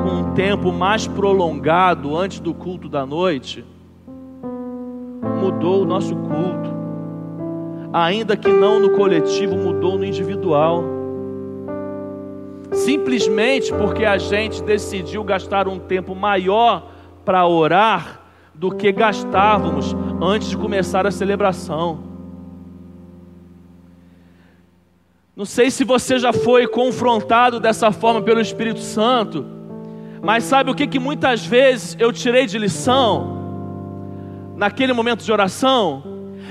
com 0.03 0.09
um 0.09 0.33
tempo 0.33 0.71
mais 0.71 1.05
prolongado 1.05 2.17
antes 2.17 2.39
do 2.39 2.55
culto 2.55 2.89
da 2.89 3.05
noite, 3.05 3.63
mudou 5.39 5.83
o 5.83 5.85
nosso 5.85 6.15
culto. 6.15 6.71
Ainda 7.93 8.35
que 8.35 8.47
não 8.47 8.79
no 8.79 8.91
coletivo, 8.91 9.55
mudou 9.55 9.97
no 9.97 10.05
individual. 10.05 11.00
Simplesmente 12.71 13.73
porque 13.73 14.05
a 14.05 14.17
gente 14.17 14.63
decidiu 14.63 15.23
gastar 15.23 15.67
um 15.67 15.77
tempo 15.77 16.15
maior 16.15 16.89
para 17.25 17.45
orar 17.45 18.21
do 18.53 18.71
que 18.71 18.91
gastávamos 18.91 19.95
antes 20.21 20.49
de 20.49 20.57
começar 20.57 21.05
a 21.05 21.11
celebração. 21.11 22.11
Não 25.35 25.45
sei 25.45 25.71
se 25.71 25.83
você 25.83 26.19
já 26.19 26.31
foi 26.31 26.67
confrontado 26.67 27.59
dessa 27.59 27.91
forma 27.91 28.21
pelo 28.21 28.39
Espírito 28.39 28.79
Santo, 28.79 29.45
mas 30.21 30.43
sabe 30.43 30.69
o 30.69 30.75
que, 30.75 30.85
que 30.85 30.99
muitas 30.99 31.45
vezes 31.45 31.95
eu 31.99 32.13
tirei 32.13 32.45
de 32.45 32.57
lição? 32.57 33.39
Naquele 34.55 34.93
momento 34.93 35.23
de 35.23 35.31
oração, 35.31 36.03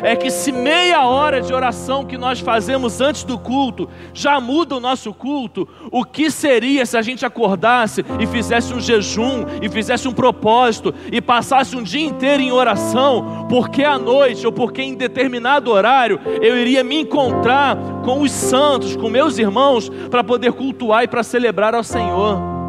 é 0.03 0.17
que 0.17 0.31
se 0.31 0.53
meia 0.53 1.05
hora 1.07 1.41
de 1.41 1.53
oração 1.53 2.05
que 2.05 2.17
nós 2.17 2.41
fazemos 2.41 3.01
antes 3.01 3.25
do 3.25 3.39
culto 3.39 3.89
já 4.13 4.41
muda 4.41 4.77
o 4.77 4.81
nosso 4.81 5.13
culto, 5.13 5.69
o 5.91 6.05
que 6.05 6.31
seria 6.31 6.87
se 6.87 6.97
a 6.97 7.03
gente 7.03 7.25
acordasse 7.25 8.05
e 8.19 8.27
fizesse 8.27 8.73
um 8.73 8.81
jejum, 8.81 9.45
e 9.61 9.69
fizesse 9.69 10.09
um 10.09 10.13
propósito, 10.13 10.95
e 11.11 11.21
passasse 11.21 11.77
um 11.77 11.83
dia 11.83 12.07
inteiro 12.07 12.43
em 12.43 12.53
oração, 12.53 13.47
porque 13.49 13.85
à 13.85 13.99
noite 13.99 14.47
ou 14.47 14.53
porque 14.53 14.83
em 14.83 14.95
determinado 14.95 15.71
horário 15.71 16.21
eu 16.41 16.57
iria 16.57 16.83
me 16.83 17.01
encontrar 17.01 17.77
com 18.05 18.23
os 18.23 18.31
santos, 18.31 18.97
com 18.97 19.09
meus 19.09 19.39
irmãos, 19.39 19.89
para 20.11 20.25
poder 20.25 20.53
cultuar 20.53 21.05
e 21.05 21.09
para 21.09 21.23
celebrar 21.23 21.75
ao 21.75 21.85
Senhor. 21.85 22.60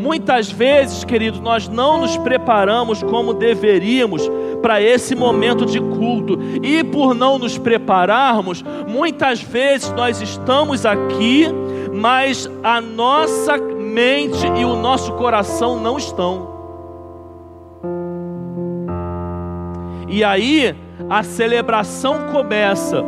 Muitas 0.00 0.50
vezes, 0.50 1.04
queridos, 1.04 1.40
nós 1.40 1.68
não 1.68 1.98
nos 1.98 2.16
preparamos 2.16 3.02
como 3.02 3.34
deveríamos 3.34 4.26
para 4.62 4.80
esse 4.80 5.14
momento 5.14 5.66
de 5.66 5.78
culto, 5.78 6.38
e 6.62 6.82
por 6.82 7.14
não 7.14 7.38
nos 7.38 7.58
prepararmos, 7.58 8.64
muitas 8.88 9.42
vezes 9.42 9.92
nós 9.92 10.22
estamos 10.22 10.86
aqui, 10.86 11.46
mas 11.92 12.50
a 12.62 12.80
nossa 12.80 13.58
mente 13.58 14.46
e 14.56 14.64
o 14.64 14.74
nosso 14.74 15.12
coração 15.12 15.78
não 15.78 15.98
estão. 15.98 16.48
E 20.08 20.24
aí 20.24 20.74
a 21.10 21.22
celebração 21.22 22.28
começa 22.32 23.04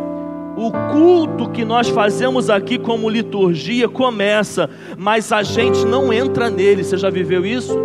o 0.66 0.70
culto 0.92 1.50
que 1.50 1.64
nós 1.64 1.88
fazemos 1.88 2.48
aqui 2.48 2.78
como 2.78 3.08
liturgia 3.08 3.88
começa, 3.88 4.70
mas 4.96 5.32
a 5.32 5.42
gente 5.42 5.84
não 5.84 6.12
entra 6.12 6.48
nele. 6.48 6.84
Você 6.84 6.96
já 6.96 7.10
viveu 7.10 7.44
isso? 7.44 7.76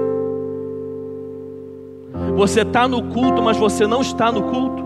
Você 2.35 2.61
está 2.61 2.87
no 2.87 3.03
culto, 3.03 3.41
mas 3.41 3.57
você 3.57 3.87
não 3.87 4.01
está 4.01 4.31
no 4.31 4.43
culto. 4.43 4.85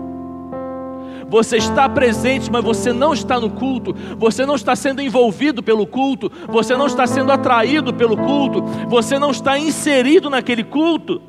Você 1.28 1.56
está 1.56 1.88
presente, 1.88 2.50
mas 2.50 2.64
você 2.64 2.92
não 2.92 3.12
está 3.12 3.38
no 3.38 3.50
culto. 3.50 3.94
Você 4.18 4.44
não 4.46 4.54
está 4.54 4.74
sendo 4.74 5.00
envolvido 5.00 5.62
pelo 5.62 5.86
culto. 5.86 6.30
Você 6.48 6.76
não 6.76 6.86
está 6.86 7.06
sendo 7.06 7.30
atraído 7.30 7.92
pelo 7.92 8.16
culto. 8.16 8.62
Você 8.88 9.18
não 9.18 9.30
está 9.30 9.58
inserido 9.58 10.30
naquele 10.30 10.64
culto. 10.64 11.20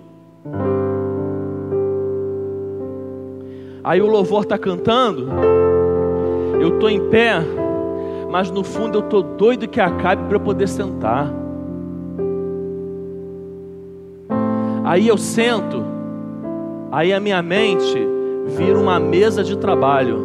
Aí 3.83 4.01
o 4.01 4.07
louvor 4.07 4.43
está 4.43 4.57
cantando. 4.57 5.29
Eu 6.63 6.75
estou 6.75 6.89
em 6.89 7.09
pé, 7.09 7.41
mas 8.31 8.49
no 8.49 8.63
fundo 8.63 8.99
eu 8.99 9.01
estou 9.01 9.21
doido 9.21 9.67
que 9.67 9.81
acabe 9.81 10.23
para 10.29 10.37
eu 10.37 10.39
poder 10.39 10.69
sentar. 10.69 11.29
Aí 14.85 15.05
eu 15.05 15.17
sento, 15.17 15.83
aí 16.89 17.11
a 17.11 17.19
minha 17.19 17.41
mente 17.41 18.07
vira 18.55 18.79
uma 18.79 18.97
mesa 18.97 19.43
de 19.43 19.57
trabalho. 19.57 20.23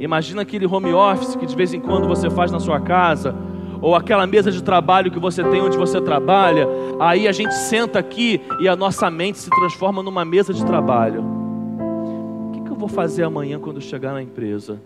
Imagina 0.00 0.42
aquele 0.42 0.66
home 0.66 0.92
office 0.92 1.36
que 1.36 1.46
de 1.46 1.54
vez 1.54 1.72
em 1.72 1.78
quando 1.78 2.08
você 2.08 2.28
faz 2.28 2.50
na 2.50 2.58
sua 2.58 2.80
casa, 2.80 3.36
ou 3.80 3.94
aquela 3.94 4.26
mesa 4.26 4.50
de 4.50 4.64
trabalho 4.64 5.12
que 5.12 5.20
você 5.20 5.44
tem 5.44 5.62
onde 5.62 5.78
você 5.78 6.00
trabalha. 6.00 6.66
Aí 6.98 7.28
a 7.28 7.32
gente 7.32 7.54
senta 7.54 8.00
aqui 8.00 8.40
e 8.60 8.66
a 8.66 8.74
nossa 8.74 9.08
mente 9.12 9.38
se 9.38 9.48
transforma 9.48 10.02
numa 10.02 10.24
mesa 10.24 10.52
de 10.52 10.66
trabalho 10.66 11.37
vou 12.78 12.88
fazer 12.88 13.24
amanhã 13.24 13.58
quando 13.58 13.80
chegar 13.80 14.12
na 14.12 14.22
empresa? 14.22 14.80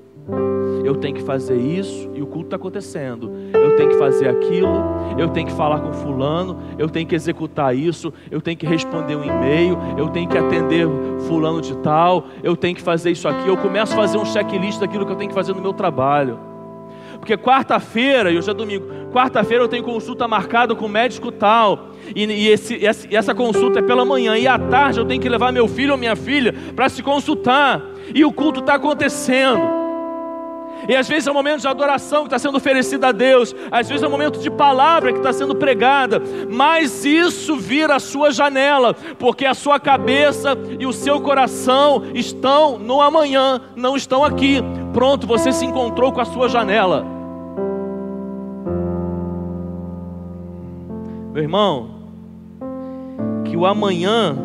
Eu 0.84 0.96
tenho 0.96 1.14
que 1.14 1.22
fazer 1.22 1.56
isso 1.56 2.10
e 2.14 2.22
o 2.22 2.26
culto 2.26 2.46
está 2.46 2.56
acontecendo. 2.56 3.30
Eu 3.52 3.76
tenho 3.76 3.90
que 3.90 3.98
fazer 3.98 4.28
aquilo, 4.28 4.72
eu 5.18 5.28
tenho 5.28 5.46
que 5.46 5.52
falar 5.52 5.80
com 5.80 5.92
fulano, 5.92 6.58
eu 6.78 6.88
tenho 6.88 7.06
que 7.06 7.14
executar 7.14 7.76
isso, 7.76 8.12
eu 8.30 8.40
tenho 8.40 8.56
que 8.56 8.66
responder 8.66 9.16
um 9.16 9.24
e-mail, 9.24 9.78
eu 9.96 10.08
tenho 10.08 10.28
que 10.28 10.38
atender 10.38 10.88
fulano 11.26 11.60
de 11.60 11.76
tal, 11.78 12.26
eu 12.42 12.56
tenho 12.56 12.74
que 12.74 12.82
fazer 12.82 13.10
isso 13.10 13.28
aqui. 13.28 13.48
Eu 13.48 13.56
começo 13.56 13.92
a 13.92 13.96
fazer 13.96 14.18
um 14.18 14.24
checklist 14.24 14.80
daquilo 14.80 15.04
que 15.04 15.12
eu 15.12 15.16
tenho 15.16 15.28
que 15.28 15.34
fazer 15.34 15.54
no 15.54 15.60
meu 15.60 15.72
trabalho. 15.72 16.51
Porque 17.22 17.36
quarta-feira, 17.36 18.32
e 18.32 18.36
hoje 18.36 18.50
é 18.50 18.52
domingo, 18.52 18.84
quarta-feira 19.12 19.62
eu 19.62 19.68
tenho 19.68 19.84
consulta 19.84 20.26
marcada 20.26 20.74
com 20.74 20.86
o 20.86 20.88
médico 20.88 21.30
tal. 21.30 21.90
E, 22.16 22.24
e 22.24 22.48
esse, 22.48 22.84
essa 23.14 23.32
consulta 23.32 23.78
é 23.78 23.82
pela 23.82 24.04
manhã. 24.04 24.36
E 24.36 24.48
à 24.48 24.58
tarde 24.58 24.98
eu 24.98 25.04
tenho 25.04 25.22
que 25.22 25.28
levar 25.28 25.52
meu 25.52 25.68
filho 25.68 25.92
ou 25.92 25.96
minha 25.96 26.16
filha 26.16 26.52
para 26.74 26.88
se 26.88 27.00
consultar. 27.00 27.80
E 28.12 28.24
o 28.24 28.32
culto 28.32 28.58
está 28.58 28.74
acontecendo. 28.74 29.60
E 30.88 30.96
às 30.96 31.08
vezes 31.08 31.28
é 31.28 31.30
um 31.30 31.34
momento 31.34 31.60
de 31.60 31.68
adoração 31.68 32.22
que 32.22 32.26
está 32.26 32.40
sendo 32.40 32.56
oferecida 32.56 33.10
a 33.10 33.12
Deus, 33.12 33.54
às 33.70 33.88
vezes 33.88 34.02
é 34.02 34.08
um 34.08 34.10
momento 34.10 34.40
de 34.40 34.50
palavra 34.50 35.12
que 35.12 35.18
está 35.18 35.32
sendo 35.32 35.54
pregada, 35.54 36.20
mas 36.50 37.04
isso 37.04 37.54
vira 37.54 37.94
a 37.94 38.00
sua 38.00 38.32
janela, 38.32 38.92
porque 39.16 39.46
a 39.46 39.54
sua 39.54 39.78
cabeça 39.78 40.58
e 40.80 40.84
o 40.84 40.92
seu 40.92 41.20
coração 41.20 42.02
estão 42.14 42.80
no 42.80 43.00
amanhã, 43.00 43.60
não 43.76 43.96
estão 43.96 44.24
aqui. 44.24 44.60
Pronto, 44.92 45.26
você 45.26 45.52
se 45.52 45.64
encontrou 45.64 46.12
com 46.12 46.20
a 46.20 46.24
sua 46.24 46.48
janela. 46.48 47.04
Meu 51.32 51.42
irmão, 51.42 51.90
que 53.44 53.56
o 53.56 53.64
amanhã 53.64 54.36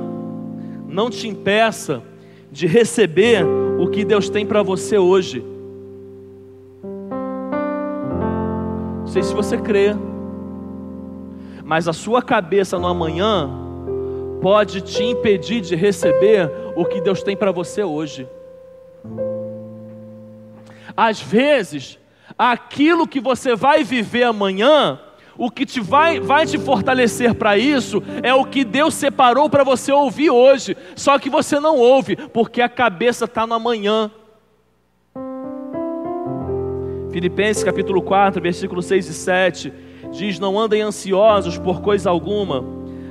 não 0.88 1.10
te 1.10 1.28
impeça 1.28 2.02
de 2.50 2.66
receber 2.66 3.46
o 3.78 3.88
que 3.88 4.06
Deus 4.06 4.30
tem 4.30 4.46
para 4.46 4.64
você 4.64 4.98
hoje. 4.98 5.44
Não 9.02 9.08
sei 9.08 9.22
se 9.24 9.34
você 9.34 9.58
crê, 9.58 9.94
mas 11.64 11.90
a 11.90 11.94
sua 11.94 12.22
cabeça 12.22 12.80
no 12.80 12.88
amanhã 12.88 13.50
pode 14.42 14.80
te 14.80 15.04
impedir 15.04 15.60
de 15.60 15.76
receber 15.76 16.50
o 16.76 16.86
que 16.86 17.02
Deus 17.02 17.22
tem 17.22 17.36
para 17.36 17.52
você 17.52 17.84
hoje. 17.84 18.28
Às 20.98 21.22
vezes, 21.22 22.00
aquilo 22.36 23.08
que 23.08 23.20
você 23.20 23.56
vai 23.56 23.84
viver 23.84 24.24
amanhã, 24.24 25.00
o 25.38 25.52
que 25.52 25.64
te 25.64 25.80
vai, 25.80 26.20
vai 26.20 26.48
te 26.48 26.58
fortalecer 26.58 27.36
para 27.36 27.56
isso 27.56 28.02
é 28.24 28.34
o 28.34 28.44
que 28.44 28.64
Deus 28.64 28.96
separou 28.96 29.48
para 29.48 29.64
você 29.64 29.92
ouvir 29.92 30.32
hoje. 30.32 30.76
Só 30.96 31.20
que 31.20 31.30
você 31.30 31.60
não 31.60 31.78
ouve, 31.78 32.16
porque 32.16 32.60
a 32.60 32.68
cabeça 32.68 33.26
está 33.26 33.46
no 33.46 33.54
amanhã. 33.54 34.10
Filipenses 37.12 37.64
capítulo 37.64 38.02
4, 38.02 38.42
versículos 38.42 38.86
6 38.86 39.08
e 39.08 39.14
7 39.14 39.74
diz: 40.12 40.40
Não 40.40 40.60
andem 40.60 40.82
ansiosos 40.82 41.60
por 41.60 41.82
coisa 41.82 42.10
alguma, 42.10 42.64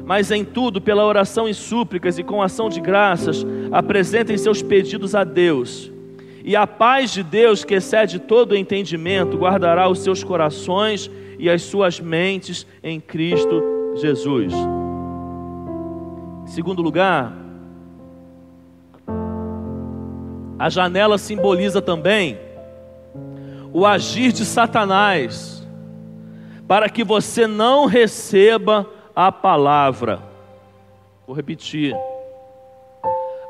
mas 0.05 0.33
em 0.33 0.45
tudo, 0.45 0.81
pela 0.81 1.05
oração 1.05 1.49
e 1.49 1.55
súplicas 1.55 2.19
e 2.19 2.25
com 2.25 2.43
ação 2.43 2.69
de 2.69 2.81
graças, 2.81 3.47
apresentem 3.71 4.37
seus 4.37 4.61
pedidos 4.61 5.15
a 5.15 5.23
Deus. 5.23 5.93
E 6.47 6.55
a 6.55 6.65
paz 6.65 7.11
de 7.11 7.25
Deus, 7.25 7.65
que 7.65 7.75
excede 7.75 8.21
todo 8.21 8.53
o 8.53 8.57
entendimento, 8.57 9.37
guardará 9.37 9.89
os 9.89 9.99
seus 9.99 10.23
corações 10.23 11.11
e 11.41 11.51
as 11.51 11.63
suas 11.63 11.99
mentes 11.99 12.65
em 12.85 13.01
Cristo 13.01 13.61
Jesus. 13.97 14.53
Segundo 16.47 16.83
lugar, 16.83 17.37
a 20.57 20.69
janela 20.69 21.19
simboliza 21.19 21.83
também 21.83 22.39
o 23.73 23.85
agir 23.85 24.31
de 24.31 24.45
Satanás, 24.45 25.67
para 26.69 26.89
que 26.89 27.03
você 27.03 27.49
não 27.49 27.87
receba 27.87 28.89
a 29.17 29.33
palavra. 29.33 30.21
Vou 31.27 31.35
repetir. 31.35 31.93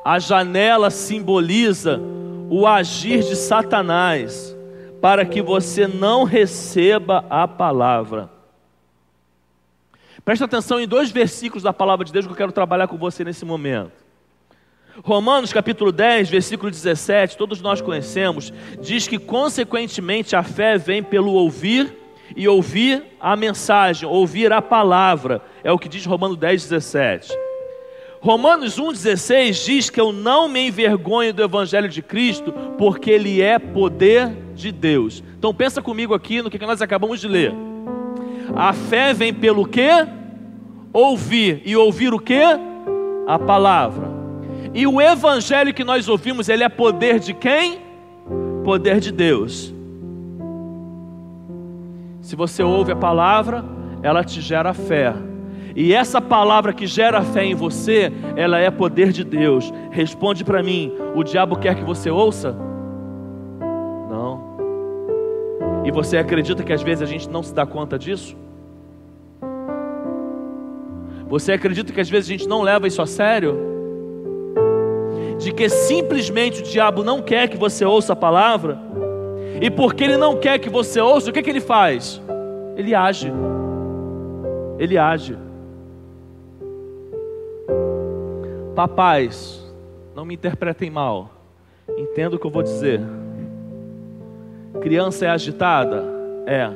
A 0.03 0.19
janela 0.19 0.89
simboliza 0.89 2.01
o 2.51 2.67
agir 2.67 3.21
de 3.21 3.37
Satanás 3.37 4.57
para 5.01 5.25
que 5.25 5.43
você 5.43 5.87
não 5.87 6.25
receba 6.25 7.25
a 7.29 7.47
palavra. 7.47 8.31
Preste 10.25 10.43
atenção 10.43 10.81
em 10.81 10.89
dois 10.89 11.11
versículos 11.11 11.63
da 11.63 11.73
palavra 11.73 12.05
de 12.05 12.13
Deus 12.13 12.27
que 12.27 12.33
eu 12.33 12.37
quero 12.37 12.53
trabalhar 12.53 12.89
com 12.89 12.97
você 12.97 13.23
nesse 13.23 13.45
momento. 13.45 14.05
Romanos 15.05 15.53
capítulo 15.53 15.93
10, 15.93 16.31
versículo 16.31 16.71
17, 16.71 17.37
todos 17.37 17.61
nós 17.61 17.81
conhecemos, 17.81 18.53
diz 18.81 19.07
que 19.07 19.19
consequentemente 19.19 20.35
a 20.35 20.43
fé 20.43 20.79
vem 20.79 21.03
pelo 21.03 21.33
ouvir 21.33 21.95
e 22.35 22.49
ouvir 22.49 23.05
a 23.21 23.37
mensagem, 23.37 24.09
ouvir 24.09 24.53
a 24.53 24.63
palavra, 24.63 25.43
é 25.63 25.71
o 25.71 25.79
que 25.79 25.89
diz 25.89 26.05
Romanos 26.07 26.39
10, 26.39 26.63
17. 26.63 27.46
Romanos 28.27 28.77
1,16 28.77 29.65
diz 29.65 29.89
que 29.89 30.01
eu 30.01 30.13
não 30.13 30.49
me 30.49 30.67
envergonho 30.67 31.33
do 31.33 31.45
Evangelho 31.45 31.89
de 31.89 32.03
Cristo, 32.03 32.53
porque 32.77 33.09
ele 33.09 33.41
é 33.41 33.57
poder 33.57 34.37
de 34.53 34.73
Deus. 34.73 35.23
Então 35.39 35.55
pensa 35.55 35.81
comigo 35.81 36.13
aqui 36.13 36.43
no 36.43 36.51
que 36.51 36.59
nós 36.59 36.83
acabamos 36.83 37.21
de 37.21 37.29
ler. 37.29 37.55
A 38.53 38.73
fé 38.73 39.15
vem 39.15 39.33
pelo 39.33 39.65
que? 39.65 39.89
Ouvir. 40.93 41.63
E 41.65 41.77
ouvir 41.77 42.13
o 42.13 42.19
que? 42.19 42.43
A 43.29 43.39
palavra. 43.39 44.11
E 44.75 44.89
o 44.89 45.01
Evangelho 45.01 45.73
que 45.73 45.85
nós 45.85 46.09
ouvimos, 46.09 46.49
ele 46.49 46.65
é 46.65 46.69
poder 46.69 47.21
de 47.21 47.33
quem? 47.33 47.79
Poder 48.65 48.99
de 48.99 49.13
Deus. 49.13 49.73
Se 52.21 52.35
você 52.35 52.61
ouve 52.61 52.91
a 52.91 52.97
palavra, 52.97 53.65
ela 54.03 54.25
te 54.25 54.41
gera 54.41 54.75
fé. 54.75 55.15
E 55.77 55.93
essa 55.93 56.23
palavra 56.23 56.73
que 56.73 56.87
gera 56.87 57.23
fé 57.23 57.45
em 57.45 57.55
você, 57.55 58.11
ela 58.35 58.59
é 58.59 58.71
poder 58.71 59.13
de 59.13 59.23
Deus. 59.23 59.71
Responde 59.91 60.43
para 60.43 60.63
mim: 60.63 60.91
o 61.15 61.23
diabo 61.23 61.55
quer 61.57 61.75
que 61.75 61.85
você 61.85 62.11
ouça? 62.11 62.57
Não. 64.11 64.41
E 65.85 65.93
você 65.93 66.17
acredita 66.17 66.63
que 66.63 66.73
às 66.73 66.83
vezes 66.83 67.03
a 67.03 67.07
gente 67.07 67.29
não 67.29 67.43
se 67.43 67.55
dá 67.55 67.67
conta 67.67 67.99
disso? 67.99 68.35
Você 71.29 71.53
acredita 71.53 71.93
que 71.93 72.01
às 72.01 72.09
vezes 72.09 72.31
a 72.31 72.33
gente 72.33 72.49
não 72.49 72.63
leva 72.63 72.87
isso 72.87 73.03
a 73.03 73.07
sério? 73.07 73.59
De 75.39 75.53
que 75.53 75.69
simplesmente 75.69 76.63
o 76.63 76.65
diabo 76.65 77.05
não 77.05 77.21
quer 77.21 77.49
que 77.49 77.57
você 77.59 77.85
ouça 77.85 78.15
a 78.15 78.17
palavra? 78.17 78.79
E 79.61 79.71
porque 79.71 80.05
ele 80.05 80.17
não 80.17 80.37
quer 80.37 80.59
que 80.59 80.71
você 80.71 81.01
ouça, 81.01 81.29
o 81.29 81.33
que, 81.35 81.43
que 81.43 81.51
ele 81.51 81.61
faz? 81.61 82.23
Ele 82.77 82.95
age. 82.95 83.31
Ele 84.79 84.97
age. 84.97 85.46
Papais, 88.77 89.67
não 90.15 90.27
me 90.27 90.35
interpretem 90.35 90.91
mal. 90.91 91.31
Entenda 91.97 92.37
o 92.37 92.39
que 92.39 92.47
eu 92.47 92.51
vou 92.51 92.63
dizer. 92.63 93.01
Criança 94.83 95.25
é 95.25 95.31
agitada? 95.31 96.05
É. 96.45 96.69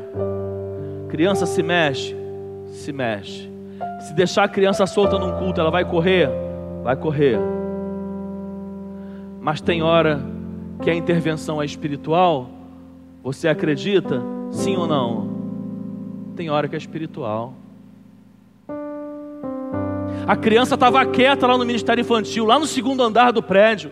Criança 1.10 1.44
se 1.44 1.62
mexe? 1.62 2.16
Se 2.68 2.90
mexe. 2.90 3.50
Se 4.00 4.14
deixar 4.14 4.44
a 4.44 4.48
criança 4.48 4.86
solta 4.86 5.18
num 5.18 5.38
culto, 5.38 5.60
ela 5.60 5.70
vai 5.70 5.84
correr? 5.84 6.30
Vai 6.82 6.96
correr. 6.96 7.38
Mas 9.38 9.60
tem 9.60 9.82
hora 9.82 10.22
que 10.82 10.88
a 10.88 10.94
intervenção 10.94 11.60
é 11.60 11.66
espiritual? 11.66 12.48
Você 13.22 13.46
acredita? 13.46 14.22
Sim 14.50 14.74
ou 14.78 14.86
não? 14.86 15.28
Tem 16.34 16.48
hora 16.48 16.66
que 16.66 16.74
é 16.74 16.78
espiritual. 16.78 17.52
A 20.30 20.36
criança 20.36 20.76
estava 20.76 21.04
quieta 21.04 21.44
lá 21.44 21.58
no 21.58 21.64
ministério 21.64 22.02
infantil, 22.02 22.44
lá 22.44 22.56
no 22.56 22.64
segundo 22.64 23.02
andar 23.02 23.32
do 23.32 23.42
prédio. 23.42 23.90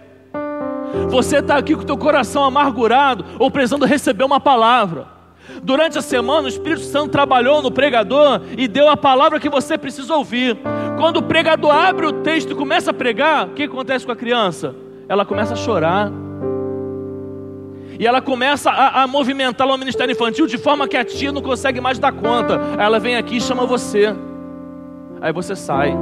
Você 1.09 1.39
está 1.39 1.57
aqui 1.57 1.75
com 1.75 1.83
o 1.83 1.85
teu 1.85 1.99
coração 1.99 2.45
amargurado 2.45 3.25
ou 3.41 3.51
precisando 3.51 3.85
receber 3.85 4.23
uma 4.23 4.39
palavra. 4.39 5.09
Durante 5.65 5.99
a 5.99 6.01
semana, 6.01 6.45
o 6.45 6.49
Espírito 6.49 6.83
Santo 6.83 7.11
trabalhou 7.11 7.61
no 7.61 7.73
pregador 7.73 8.41
e 8.57 8.69
deu 8.69 8.89
a 8.89 8.97
palavra 8.97 9.41
que 9.41 9.49
você 9.49 9.77
precisa 9.77 10.15
ouvir. 10.15 10.57
Quando 10.97 11.17
o 11.17 11.23
pregador 11.25 11.75
abre 11.75 12.07
o 12.07 12.13
texto 12.13 12.53
e 12.53 12.55
começa 12.55 12.93
a 12.93 12.95
pregar, 12.95 13.49
o 13.49 13.51
que 13.51 13.65
acontece 13.65 14.07
com 14.07 14.13
a 14.13 14.17
criança? 14.17 14.77
Ela 15.09 15.27
começa 15.27 15.55
a 15.55 15.57
chorar. 15.57 16.09
E 17.99 18.07
ela 18.07 18.23
começa 18.23 18.71
a, 18.71 19.03
a 19.03 19.07
movimentar 19.09 19.67
lá 19.67 19.75
o 19.75 19.79
ministério 19.79 20.13
infantil 20.13 20.47
de 20.47 20.57
forma 20.57 20.87
que 20.87 20.97
a 20.97 21.05
tia 21.05 21.33
não 21.33 21.43
consegue 21.43 21.81
mais 21.81 21.99
dar 21.99 22.13
conta. 22.13 22.61
Aí 22.79 22.87
ela 22.87 23.01
vem 23.01 23.17
aqui 23.17 23.39
e 23.39 23.41
chama 23.41 23.67
você. 23.67 24.15
Aí 25.21 25.33
você 25.33 25.57
sai 25.57 25.99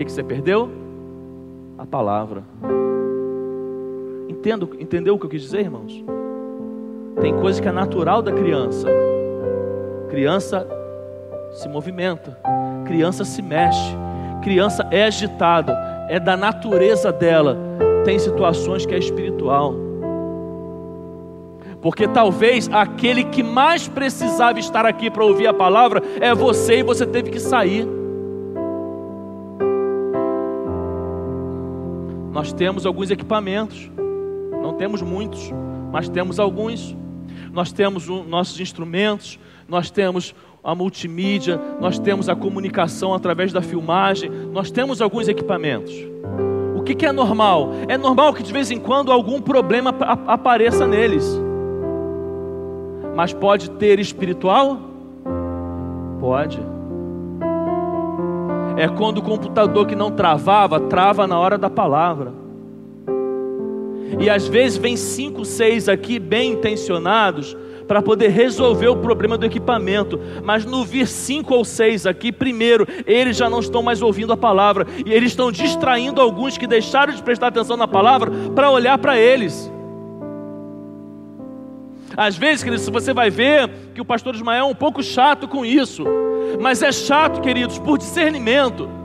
que, 0.00 0.06
que 0.06 0.12
você 0.12 0.22
perdeu? 0.22 0.70
A 1.76 1.84
palavra. 1.84 2.42
Entendo, 4.30 4.70
entendeu 4.80 5.14
o 5.14 5.18
que 5.18 5.26
eu 5.26 5.30
quis 5.30 5.42
dizer, 5.42 5.60
irmãos? 5.60 6.02
Tem 7.20 7.36
coisa 7.38 7.60
que 7.60 7.68
é 7.68 7.72
natural 7.72 8.22
da 8.22 8.32
criança. 8.32 8.88
Criança 10.08 10.66
se 11.52 11.68
movimenta, 11.68 12.38
criança 12.86 13.26
se 13.26 13.42
mexe, 13.42 13.94
criança 14.42 14.88
é 14.90 15.04
agitada, 15.04 15.76
é 16.08 16.18
da 16.18 16.34
natureza 16.34 17.12
dela. 17.12 17.58
Tem 18.02 18.18
situações 18.18 18.86
que 18.86 18.94
é 18.94 18.98
espiritual. 18.98 19.74
Porque 21.82 22.08
talvez 22.08 22.70
aquele 22.72 23.24
que 23.24 23.42
mais 23.42 23.86
precisava 23.86 24.58
estar 24.58 24.86
aqui 24.86 25.10
para 25.10 25.24
ouvir 25.26 25.46
a 25.46 25.52
palavra 25.52 26.02
é 26.22 26.34
você 26.34 26.78
e 26.78 26.82
você 26.82 27.04
teve 27.04 27.30
que 27.30 27.38
sair. 27.38 27.99
Nós 32.40 32.54
temos 32.54 32.86
alguns 32.86 33.10
equipamentos, 33.10 33.90
não 34.62 34.72
temos 34.72 35.02
muitos, 35.02 35.52
mas 35.92 36.08
temos 36.08 36.40
alguns. 36.40 36.96
Nós 37.52 37.70
temos 37.70 38.08
nossos 38.08 38.58
instrumentos, 38.58 39.38
nós 39.68 39.90
temos 39.90 40.34
a 40.64 40.74
multimídia, 40.74 41.60
nós 41.78 41.98
temos 41.98 42.30
a 42.30 42.34
comunicação 42.34 43.12
através 43.12 43.52
da 43.52 43.60
filmagem, 43.60 44.30
nós 44.30 44.70
temos 44.70 45.02
alguns 45.02 45.28
equipamentos. 45.28 45.92
O 46.74 46.82
que, 46.82 46.94
que 46.94 47.04
é 47.04 47.12
normal? 47.12 47.72
É 47.86 47.98
normal 47.98 48.32
que 48.32 48.42
de 48.42 48.54
vez 48.54 48.70
em 48.70 48.80
quando 48.80 49.12
algum 49.12 49.42
problema 49.42 49.90
apareça 50.26 50.86
neles. 50.86 51.38
Mas 53.14 53.34
pode 53.34 53.68
ter 53.72 53.98
espiritual? 53.98 54.80
Pode 56.18 56.69
é 58.80 58.88
quando 58.88 59.18
o 59.18 59.22
computador 59.22 59.86
que 59.86 59.94
não 59.94 60.10
travava, 60.10 60.80
trava 60.80 61.26
na 61.26 61.38
hora 61.38 61.58
da 61.58 61.68
palavra. 61.68 62.32
E 64.18 64.30
às 64.30 64.48
vezes 64.48 64.78
vem 64.78 64.96
cinco, 64.96 65.44
seis 65.44 65.86
aqui 65.86 66.18
bem 66.18 66.52
intencionados 66.52 67.54
para 67.86 68.00
poder 68.00 68.28
resolver 68.28 68.88
o 68.88 68.96
problema 68.96 69.36
do 69.36 69.44
equipamento, 69.44 70.18
mas 70.42 70.64
no 70.64 70.82
vir 70.82 71.06
cinco 71.06 71.54
ou 71.54 71.62
seis 71.62 72.06
aqui, 72.06 72.32
primeiro, 72.32 72.86
eles 73.06 73.36
já 73.36 73.50
não 73.50 73.60
estão 73.60 73.82
mais 73.82 74.00
ouvindo 74.00 74.32
a 74.32 74.36
palavra 74.36 74.86
e 75.04 75.12
eles 75.12 75.32
estão 75.32 75.52
distraindo 75.52 76.18
alguns 76.18 76.56
que 76.56 76.66
deixaram 76.66 77.12
de 77.12 77.22
prestar 77.22 77.48
atenção 77.48 77.76
na 77.76 77.86
palavra 77.86 78.30
para 78.54 78.70
olhar 78.70 78.96
para 78.96 79.18
eles. 79.18 79.70
Às 82.16 82.34
vezes, 82.34 82.64
queridos, 82.64 82.88
você 82.88 83.12
vai 83.12 83.28
ver 83.28 83.68
que 83.94 84.00
o 84.00 84.06
pastor 84.06 84.34
Ismael 84.34 84.64
é 84.64 84.70
um 84.70 84.74
pouco 84.74 85.02
chato 85.02 85.46
com 85.46 85.66
isso. 85.66 86.29
Mas 86.60 86.82
é 86.82 86.92
chato, 86.92 87.40
queridos, 87.40 87.78
por 87.78 87.98
discernimento. 87.98 89.00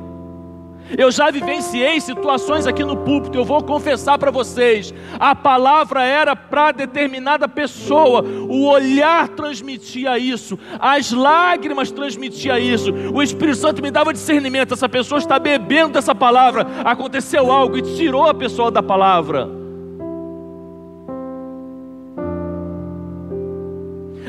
Eu 0.98 1.12
já 1.12 1.32
vivenciei 1.32 2.00
situações 2.00 2.68
aqui 2.68 2.84
no 2.84 2.96
púlpito, 2.98 3.38
eu 3.38 3.44
vou 3.44 3.64
confessar 3.64 4.20
para 4.20 4.30
vocês. 4.30 4.94
A 5.20 5.34
palavra 5.34 6.04
era 6.04 6.36
para 6.36 6.72
determinada 6.72 7.48
pessoa, 7.48 8.22
o 8.24 8.68
olhar 8.68 9.30
transmitia 9.30 10.18
isso, 10.20 10.60
as 10.80 11.12
lágrimas 11.12 11.90
transmitia 11.90 12.60
isso. 12.60 12.92
O 13.14 13.22
Espírito 13.24 13.58
Santo 13.58 13.82
me 13.82 13.90
dava 13.90 14.14
discernimento, 14.14 14.74
essa 14.74 14.88
pessoa 14.88 15.18
está 15.18 15.40
bebendo 15.40 15.94
dessa 15.94 16.14
palavra. 16.14 16.68
Aconteceu 16.84 17.52
algo 17.52 17.78
e 17.78 17.82
tirou 17.82 18.30
a 18.30 18.34
pessoa 18.34 18.70
da 18.70 18.84
palavra. 18.84 19.50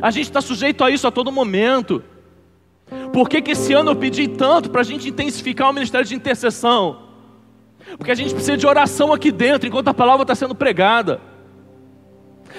A 0.00 0.10
gente 0.10 0.26
está 0.26 0.40
sujeito 0.40 0.82
a 0.84 0.90
isso 0.90 1.06
a 1.06 1.10
todo 1.10 1.30
momento. 1.30 2.02
Por 3.12 3.28
que, 3.28 3.42
que 3.42 3.52
esse 3.52 3.72
ano 3.72 3.90
eu 3.90 3.96
pedi 3.96 4.28
tanto 4.28 4.70
para 4.70 4.80
a 4.80 4.84
gente 4.84 5.08
intensificar 5.08 5.70
o 5.70 5.72
ministério 5.72 6.06
de 6.06 6.14
intercessão? 6.14 7.02
Porque 7.96 8.10
a 8.10 8.14
gente 8.14 8.32
precisa 8.32 8.56
de 8.56 8.66
oração 8.66 9.12
aqui 9.12 9.32
dentro, 9.32 9.68
enquanto 9.68 9.88
a 9.88 9.94
palavra 9.94 10.22
está 10.22 10.34
sendo 10.34 10.54
pregada. 10.54 11.20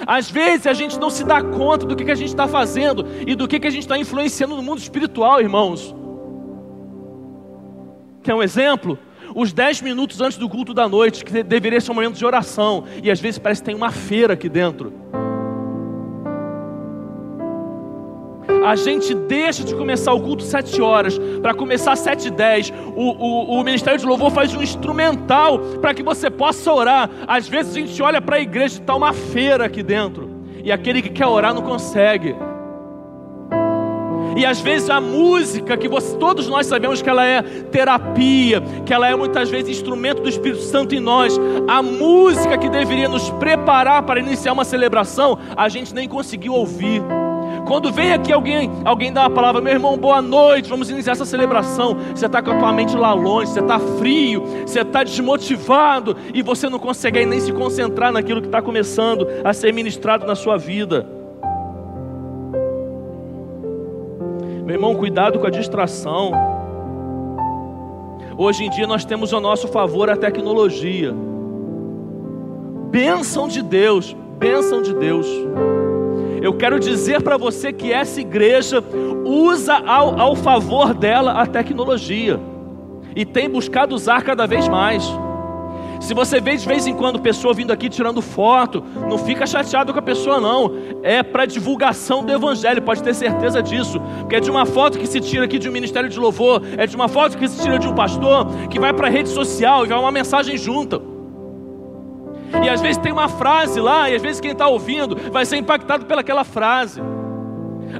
Às 0.06 0.30
vezes 0.30 0.66
a 0.66 0.72
gente 0.72 0.98
não 0.98 1.10
se 1.10 1.24
dá 1.24 1.42
conta 1.42 1.86
do 1.86 1.96
que, 1.96 2.04
que 2.04 2.10
a 2.10 2.14
gente 2.14 2.28
está 2.28 2.46
fazendo 2.46 3.06
e 3.26 3.34
do 3.34 3.48
que, 3.48 3.58
que 3.58 3.66
a 3.66 3.70
gente 3.70 3.82
está 3.82 3.98
influenciando 3.98 4.54
no 4.54 4.62
mundo 4.62 4.78
espiritual, 4.78 5.40
irmãos. 5.40 5.94
Quer 8.22 8.34
um 8.34 8.42
exemplo? 8.42 8.98
Os 9.34 9.52
dez 9.52 9.80
minutos 9.80 10.20
antes 10.20 10.38
do 10.38 10.48
culto 10.48 10.72
da 10.72 10.88
noite, 10.88 11.24
que 11.24 11.42
deveria 11.42 11.80
ser 11.80 11.90
um 11.90 11.94
momento 11.94 12.16
de 12.16 12.24
oração, 12.24 12.84
e 13.02 13.10
às 13.10 13.20
vezes 13.20 13.38
parece 13.38 13.62
que 13.62 13.66
tem 13.66 13.74
uma 13.74 13.90
feira 13.90 14.34
aqui 14.34 14.48
dentro. 14.48 14.92
A 18.64 18.76
gente 18.76 19.14
deixa 19.14 19.64
de 19.64 19.74
começar 19.74 20.12
o 20.12 20.20
culto 20.20 20.42
sete 20.42 20.80
horas 20.80 21.18
para 21.40 21.54
começar 21.54 21.96
sete 21.96 22.30
dez. 22.30 22.72
O, 22.94 23.02
o, 23.02 23.60
o 23.60 23.64
Ministério 23.64 23.98
de 23.98 24.06
Louvor 24.06 24.30
faz 24.30 24.54
um 24.54 24.62
instrumental 24.62 25.58
para 25.80 25.94
que 25.94 26.02
você 26.02 26.28
possa 26.30 26.72
orar. 26.72 27.08
Às 27.26 27.48
vezes 27.48 27.72
a 27.76 27.80
gente 27.80 28.02
olha 28.02 28.20
para 28.20 28.36
a 28.36 28.40
igreja 28.40 28.76
e 28.76 28.80
está 28.80 28.94
uma 28.94 29.12
feira 29.12 29.64
aqui 29.64 29.82
dentro. 29.82 30.30
E 30.62 30.70
aquele 30.70 31.00
que 31.00 31.08
quer 31.08 31.26
orar 31.26 31.54
não 31.54 31.62
consegue. 31.62 32.34
E 34.36 34.44
às 34.44 34.60
vezes 34.60 34.90
a 34.90 35.00
música, 35.00 35.76
que 35.76 35.88
você, 35.88 36.16
todos 36.16 36.46
nós 36.46 36.66
sabemos 36.66 37.02
que 37.02 37.08
ela 37.08 37.26
é 37.26 37.42
terapia, 37.42 38.62
que 38.84 38.92
ela 38.92 39.08
é 39.08 39.16
muitas 39.16 39.48
vezes 39.48 39.78
instrumento 39.78 40.22
do 40.22 40.28
Espírito 40.28 40.62
Santo 40.62 40.94
em 40.94 41.00
nós, 41.00 41.40
a 41.66 41.82
música 41.82 42.56
que 42.56 42.68
deveria 42.68 43.08
nos 43.08 43.30
preparar 43.30 44.02
para 44.02 44.20
iniciar 44.20 44.52
uma 44.52 44.64
celebração, 44.64 45.38
a 45.56 45.68
gente 45.68 45.94
nem 45.94 46.06
conseguiu 46.06 46.52
ouvir. 46.52 47.02
Quando 47.66 47.92
vem 47.92 48.12
aqui 48.12 48.32
alguém, 48.32 48.70
alguém 48.84 49.12
dá 49.12 49.22
uma 49.22 49.30
palavra, 49.30 49.60
meu 49.60 49.72
irmão, 49.72 49.96
boa 49.96 50.22
noite, 50.22 50.68
vamos 50.68 50.88
iniciar 50.88 51.12
essa 51.12 51.24
celebração. 51.24 51.96
Você 52.14 52.26
está 52.26 52.40
com 52.40 52.50
a 52.50 52.58
tua 52.58 52.72
mente 52.72 52.96
lá 52.96 53.12
longe, 53.12 53.52
você 53.52 53.60
está 53.60 53.78
frio, 53.78 54.42
você 54.66 54.80
está 54.80 55.04
desmotivado 55.04 56.16
e 56.32 56.42
você 56.42 56.68
não 56.68 56.78
consegue 56.78 57.26
nem 57.26 57.40
se 57.40 57.52
concentrar 57.52 58.12
naquilo 58.12 58.40
que 58.40 58.48
está 58.48 58.62
começando 58.62 59.26
a 59.44 59.52
ser 59.52 59.72
ministrado 59.72 60.26
na 60.26 60.34
sua 60.34 60.56
vida. 60.56 61.06
Meu 64.64 64.74
irmão, 64.74 64.94
cuidado 64.94 65.38
com 65.38 65.46
a 65.46 65.50
distração. 65.50 66.32
Hoje 68.36 68.64
em 68.64 68.70
dia 68.70 68.86
nós 68.86 69.04
temos 69.04 69.32
ao 69.32 69.40
nosso 69.40 69.66
favor 69.68 70.08
a 70.08 70.16
tecnologia. 70.16 71.14
Bênção 72.90 73.48
de 73.48 73.62
Deus, 73.62 74.16
bênção 74.38 74.80
de 74.80 74.94
Deus. 74.94 75.26
Eu 76.48 76.54
quero 76.54 76.80
dizer 76.80 77.20
para 77.20 77.36
você 77.36 77.74
que 77.74 77.92
essa 77.92 78.22
igreja 78.22 78.82
usa 79.22 79.74
ao, 79.86 80.18
ao 80.18 80.34
favor 80.34 80.94
dela 80.94 81.32
a 81.32 81.46
tecnologia 81.46 82.40
e 83.14 83.26
tem 83.26 83.50
buscado 83.50 83.94
usar 83.94 84.22
cada 84.22 84.46
vez 84.46 84.66
mais. 84.66 85.06
Se 86.00 86.14
você 86.14 86.40
vê 86.40 86.56
de 86.56 86.66
vez 86.66 86.86
em 86.86 86.94
quando 86.94 87.20
pessoa 87.20 87.52
vindo 87.52 87.70
aqui 87.70 87.90
tirando 87.90 88.22
foto, 88.22 88.82
não 89.10 89.18
fica 89.18 89.46
chateado 89.46 89.92
com 89.92 89.98
a 89.98 90.02
pessoa 90.02 90.40
não. 90.40 90.72
É 91.02 91.22
para 91.22 91.44
divulgação 91.44 92.24
do 92.24 92.32
evangelho, 92.32 92.80
pode 92.80 93.02
ter 93.02 93.14
certeza 93.14 93.62
disso. 93.62 94.00
Porque 94.20 94.36
é 94.36 94.40
de 94.40 94.50
uma 94.50 94.64
foto 94.64 94.98
que 94.98 95.06
se 95.06 95.20
tira 95.20 95.44
aqui 95.44 95.58
de 95.58 95.68
um 95.68 95.72
ministério 95.72 96.08
de 96.08 96.18
louvor, 96.18 96.62
é 96.78 96.86
de 96.86 96.96
uma 96.96 97.08
foto 97.08 97.36
que 97.36 97.46
se 97.46 97.62
tira 97.62 97.78
de 97.78 97.86
um 97.86 97.94
pastor, 97.94 98.46
que 98.70 98.80
vai 98.80 98.94
para 98.94 99.08
a 99.08 99.10
rede 99.10 99.28
social 99.28 99.84
e 99.84 99.88
vai 99.90 99.98
uma 99.98 100.10
mensagem 100.10 100.56
junta. 100.56 101.17
E 102.62 102.68
às 102.68 102.80
vezes 102.80 102.98
tem 102.98 103.12
uma 103.12 103.28
frase 103.28 103.80
lá, 103.80 104.10
e 104.10 104.14
às 104.14 104.22
vezes 104.22 104.40
quem 104.40 104.52
está 104.52 104.66
ouvindo 104.68 105.16
vai 105.30 105.46
ser 105.46 105.56
impactado 105.56 106.06
pelaquela 106.06 106.44
frase. 106.44 107.00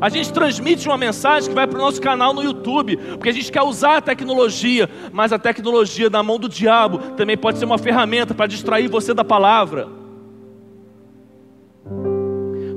A 0.01 0.09
gente 0.09 0.33
transmite 0.33 0.87
uma 0.87 0.99
mensagem 0.99 1.49
que 1.49 1.55
vai 1.55 1.67
para 1.67 1.79
o 1.79 1.83
nosso 1.83 2.01
canal 2.01 2.35
no 2.35 2.43
YouTube, 2.43 2.97
porque 2.97 3.31
a 3.31 3.33
gente 3.33 3.51
quer 3.51 3.63
usar 3.63 3.97
a 3.97 4.01
tecnologia, 4.01 4.89
mas 5.13 5.33
a 5.33 5.39
tecnologia 5.39 6.11
na 6.11 6.23
mão 6.23 6.39
do 6.39 6.49
diabo 6.49 6.99
também 7.17 7.37
pode 7.37 7.59
ser 7.59 7.65
uma 7.65 7.79
ferramenta 7.79 8.35
para 8.35 8.47
distrair 8.47 8.89
você 8.89 9.15
da 9.15 9.25
palavra. 9.25 9.89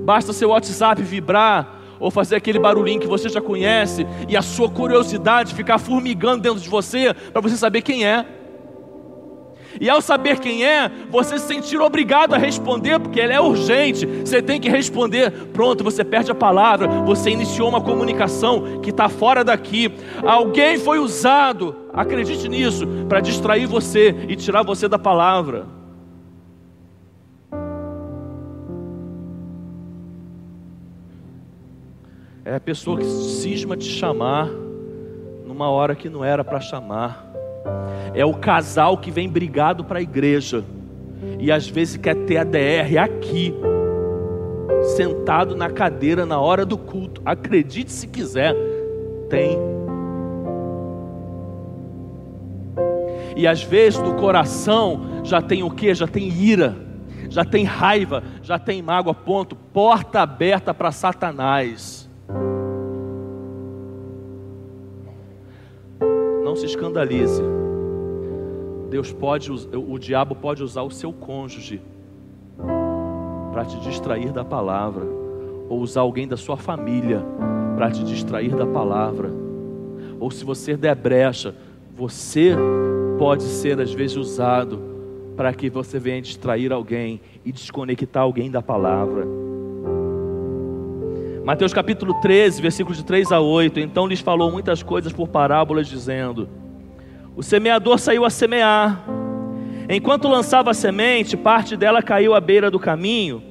Basta 0.03 0.33
seu 0.33 0.49
WhatsApp 0.49 1.01
vibrar 1.03 1.79
ou 1.99 2.09
fazer 2.09 2.35
aquele 2.35 2.57
barulhinho 2.57 2.99
que 2.99 3.07
você 3.07 3.29
já 3.29 3.39
conhece 3.39 4.07
e 4.27 4.35
a 4.35 4.41
sua 4.41 4.69
curiosidade 4.69 5.53
ficar 5.53 5.77
formigando 5.77 6.41
dentro 6.41 6.59
de 6.59 6.69
você 6.69 7.13
para 7.13 7.41
você 7.41 7.55
saber 7.55 7.81
quem 7.81 8.05
é. 8.05 8.25
E 9.79 9.89
ao 9.89 10.01
saber 10.01 10.39
quem 10.39 10.65
é, 10.65 10.89
você 11.09 11.37
se 11.39 11.47
sentir 11.47 11.79
obrigado 11.79 12.33
a 12.33 12.37
responder, 12.37 12.99
porque 12.99 13.19
ele 13.19 13.33
é 13.33 13.39
urgente. 13.39 14.05
Você 14.05 14.41
tem 14.41 14.59
que 14.59 14.69
responder. 14.69 15.31
Pronto, 15.53 15.83
você 15.83 16.03
perde 16.03 16.31
a 16.31 16.35
palavra. 16.35 16.87
Você 17.05 17.29
iniciou 17.29 17.69
uma 17.69 17.81
comunicação 17.81 18.81
que 18.81 18.89
está 18.89 19.07
fora 19.07 19.43
daqui. 19.43 19.91
Alguém 20.25 20.77
foi 20.77 20.99
usado, 20.99 21.75
acredite 21.93 22.49
nisso, 22.49 22.87
para 23.07 23.19
distrair 23.19 23.65
você 23.65 24.15
e 24.27 24.35
tirar 24.35 24.63
você 24.63 24.87
da 24.87 24.99
palavra. 24.99 25.65
É 32.43 32.55
a 32.55 32.59
pessoa 32.59 32.97
que 32.97 33.05
cisma 33.05 33.77
te 33.77 33.85
chamar 33.85 34.49
numa 35.45 35.69
hora 35.69 35.95
que 35.95 36.09
não 36.09 36.25
era 36.25 36.43
para 36.43 36.59
chamar 36.59 37.31
é 38.13 38.25
o 38.25 38.33
casal 38.33 38.97
que 38.97 39.11
vem 39.11 39.29
brigado 39.29 39.83
para 39.83 39.99
a 39.99 40.01
igreja 40.01 40.63
e 41.39 41.51
às 41.51 41.67
vezes 41.67 41.97
quer 41.97 42.15
ter 42.15 42.37
a 42.37 42.43
DR 42.43 42.97
aqui, 43.01 43.53
sentado 44.95 45.55
na 45.55 45.69
cadeira 45.69 46.25
na 46.25 46.39
hora 46.39 46.65
do 46.65 46.77
culto. 46.77 47.21
Acredite 47.25 47.91
se 47.91 48.07
quiser, 48.07 48.55
tem. 49.29 49.57
E 53.35 53.47
às 53.47 53.63
vezes 53.63 53.99
do 53.99 54.13
coração 54.15 55.21
já 55.23 55.41
tem 55.41 55.63
o 55.63 55.69
que? 55.69 55.93
Já 55.93 56.07
tem 56.07 56.27
ira, 56.29 56.75
já 57.29 57.45
tem 57.45 57.63
raiva, 57.63 58.23
já 58.41 58.59
tem 58.59 58.81
mágoa, 58.81 59.13
ponto. 59.13 59.55
Porta 59.55 60.21
aberta 60.21 60.73
para 60.73 60.91
Satanás. 60.91 62.09
Não 66.51 66.55
se 66.57 66.65
escandalize. 66.65 67.41
Deus 68.89 69.13
pode, 69.13 69.49
o 69.49 69.97
diabo 69.97 70.35
pode 70.35 70.61
usar 70.61 70.81
o 70.81 70.91
seu 70.91 71.13
cônjuge 71.13 71.81
para 73.53 73.63
te 73.63 73.79
distrair 73.79 74.33
da 74.33 74.43
palavra, 74.43 75.05
ou 75.69 75.79
usar 75.79 76.01
alguém 76.01 76.27
da 76.27 76.35
sua 76.35 76.57
família 76.57 77.23
para 77.77 77.89
te 77.89 78.03
distrair 78.03 78.53
da 78.53 78.65
palavra. 78.65 79.31
Ou 80.19 80.29
se 80.29 80.43
você 80.43 80.75
der 80.75 80.93
brecha, 80.93 81.55
você 81.95 82.53
pode 83.17 83.43
ser 83.43 83.79
às 83.79 83.93
vezes 83.93 84.17
usado 84.17 84.77
para 85.37 85.53
que 85.53 85.69
você 85.69 85.99
venha 85.99 86.21
distrair 86.21 86.73
alguém 86.73 87.21
e 87.45 87.53
desconectar 87.53 88.23
alguém 88.23 88.51
da 88.51 88.61
palavra. 88.61 89.25
Mateus 91.43 91.73
capítulo 91.73 92.13
13, 92.21 92.61
versículos 92.61 92.97
de 92.97 93.03
3 93.03 93.31
a 93.31 93.39
8. 93.39 93.79
Então 93.79 94.05
lhes 94.05 94.19
falou 94.19 94.51
muitas 94.51 94.83
coisas 94.83 95.11
por 95.11 95.27
parábolas, 95.27 95.87
dizendo: 95.87 96.47
o 97.35 97.41
semeador 97.41 97.97
saiu 97.97 98.25
a 98.25 98.29
semear. 98.29 99.03
Enquanto 99.89 100.27
lançava 100.27 100.71
a 100.71 100.73
semente, 100.73 101.37
parte 101.37 101.77
dela 101.77 102.01
caiu 102.01 102.35
à 102.35 102.41
beira 102.41 102.69
do 102.69 102.79
caminho. 102.79 103.41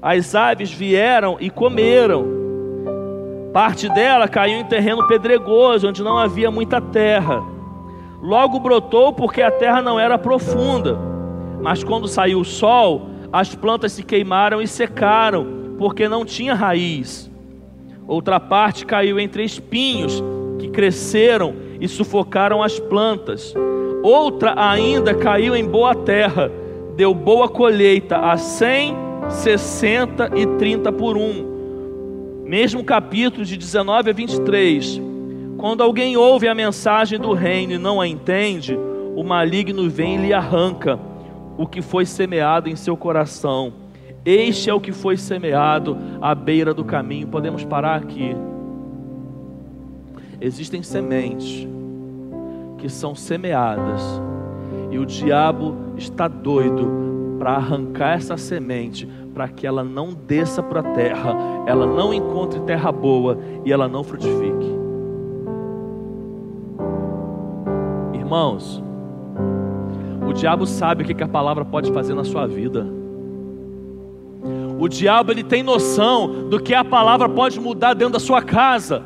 As 0.00 0.34
aves 0.34 0.72
vieram 0.72 1.36
e 1.38 1.50
comeram. 1.50 2.26
Parte 3.52 3.88
dela 3.88 4.26
caiu 4.26 4.58
em 4.58 4.64
terreno 4.64 5.06
pedregoso, 5.06 5.88
onde 5.88 6.02
não 6.02 6.18
havia 6.18 6.50
muita 6.50 6.80
terra. 6.80 7.42
Logo 8.20 8.58
brotou 8.58 9.12
porque 9.12 9.42
a 9.42 9.50
terra 9.50 9.80
não 9.80 10.00
era 10.00 10.18
profunda. 10.18 10.98
Mas 11.62 11.84
quando 11.84 12.08
saiu 12.08 12.40
o 12.40 12.44
sol, 12.44 13.08
as 13.32 13.54
plantas 13.54 13.92
se 13.92 14.02
queimaram 14.02 14.60
e 14.60 14.66
secaram, 14.66 15.76
porque 15.78 16.08
não 16.08 16.24
tinha 16.24 16.54
raiz. 16.54 17.30
Outra 18.08 18.38
parte 18.38 18.86
caiu 18.86 19.18
entre 19.18 19.44
espinhos, 19.44 20.22
que 20.58 20.68
cresceram 20.68 21.54
e 21.80 21.88
sufocaram 21.88 22.62
as 22.62 22.78
plantas. 22.78 23.52
Outra 24.02 24.54
ainda 24.56 25.14
caiu 25.14 25.56
em 25.56 25.64
boa 25.64 25.94
terra, 25.94 26.50
deu 26.96 27.12
boa 27.12 27.48
colheita 27.48 28.18
a 28.18 28.36
cem, 28.36 28.94
sessenta 29.28 30.30
e 30.36 30.46
trinta 30.56 30.92
por 30.92 31.16
um. 31.16 32.44
Mesmo 32.44 32.84
capítulo 32.84 33.44
de 33.44 33.56
19 33.56 34.10
a 34.10 34.12
23. 34.12 35.00
Quando 35.58 35.82
alguém 35.82 36.16
ouve 36.16 36.46
a 36.46 36.54
mensagem 36.54 37.18
do 37.18 37.32
reino 37.32 37.72
e 37.72 37.78
não 37.78 38.00
a 38.00 38.06
entende, 38.06 38.78
o 39.16 39.24
maligno 39.24 39.90
vem 39.90 40.14
e 40.14 40.26
lhe 40.26 40.32
arranca 40.32 40.96
o 41.58 41.66
que 41.66 41.82
foi 41.82 42.06
semeado 42.06 42.68
em 42.68 42.76
seu 42.76 42.96
coração. 42.96 43.72
Este 44.26 44.68
é 44.68 44.74
o 44.74 44.80
que 44.80 44.90
foi 44.90 45.16
semeado 45.16 45.96
à 46.20 46.34
beira 46.34 46.74
do 46.74 46.84
caminho. 46.84 47.28
Podemos 47.28 47.64
parar 47.64 47.94
aqui. 47.94 48.36
Existem 50.40 50.82
sementes 50.82 51.64
que 52.78 52.88
são 52.88 53.14
semeadas 53.14 54.02
e 54.90 54.98
o 54.98 55.06
diabo 55.06 55.76
está 55.96 56.26
doido 56.26 57.36
para 57.38 57.52
arrancar 57.52 58.14
essa 58.14 58.36
semente, 58.36 59.06
para 59.32 59.46
que 59.46 59.64
ela 59.64 59.84
não 59.84 60.12
desça 60.12 60.60
para 60.60 60.80
a 60.80 60.94
terra, 60.94 61.36
ela 61.64 61.86
não 61.86 62.12
encontre 62.12 62.58
terra 62.62 62.90
boa 62.90 63.38
e 63.64 63.72
ela 63.72 63.86
não 63.86 64.02
frutifique. 64.02 64.74
Irmãos, 68.12 68.82
o 70.28 70.32
diabo 70.32 70.66
sabe 70.66 71.04
o 71.04 71.06
que 71.06 71.22
a 71.22 71.28
palavra 71.28 71.64
pode 71.64 71.92
fazer 71.92 72.14
na 72.14 72.24
sua 72.24 72.44
vida. 72.48 73.05
O 74.78 74.88
diabo 74.88 75.32
ele 75.32 75.42
tem 75.42 75.62
noção 75.62 76.48
do 76.48 76.60
que 76.60 76.74
a 76.74 76.84
palavra 76.84 77.28
pode 77.28 77.58
mudar 77.58 77.94
dentro 77.94 78.14
da 78.14 78.20
sua 78.20 78.42
casa. 78.42 79.02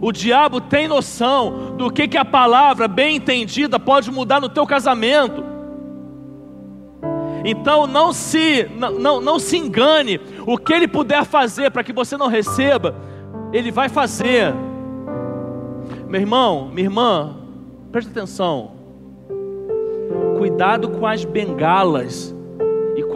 O 0.00 0.10
diabo 0.10 0.60
tem 0.60 0.88
noção 0.88 1.76
do 1.76 1.90
que, 1.90 2.08
que 2.08 2.16
a 2.16 2.24
palavra 2.24 2.88
bem 2.88 3.16
entendida 3.16 3.78
pode 3.78 4.10
mudar 4.10 4.40
no 4.40 4.48
teu 4.48 4.66
casamento. 4.66 5.44
Então 7.44 7.86
não 7.86 8.12
se 8.12 8.68
não, 8.76 8.90
não, 8.92 9.20
não 9.20 9.38
se 9.38 9.58
engane. 9.58 10.18
O 10.46 10.56
que 10.56 10.72
ele 10.72 10.88
puder 10.88 11.24
fazer 11.24 11.70
para 11.70 11.84
que 11.84 11.92
você 11.92 12.16
não 12.16 12.26
receba, 12.26 12.94
ele 13.52 13.70
vai 13.70 13.88
fazer. 13.88 14.54
Meu 16.08 16.20
irmão, 16.20 16.68
minha 16.72 16.86
irmã, 16.86 17.36
preste 17.92 18.08
atenção. 18.08 18.72
Cuidado 20.38 20.88
com 20.88 21.06
as 21.06 21.24
bengalas 21.24 22.33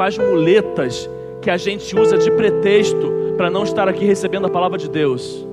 as 0.06 0.16
muletas 0.18 1.08
que 1.40 1.50
a 1.50 1.56
gente 1.56 1.98
usa 1.98 2.18
de 2.18 2.30
pretexto 2.30 3.34
para 3.37 3.50
não 3.50 3.62
estar 3.62 3.88
aqui 3.88 4.04
recebendo 4.04 4.46
a 4.46 4.50
palavra 4.50 4.78
de 4.78 4.88
Deus. 4.88 5.46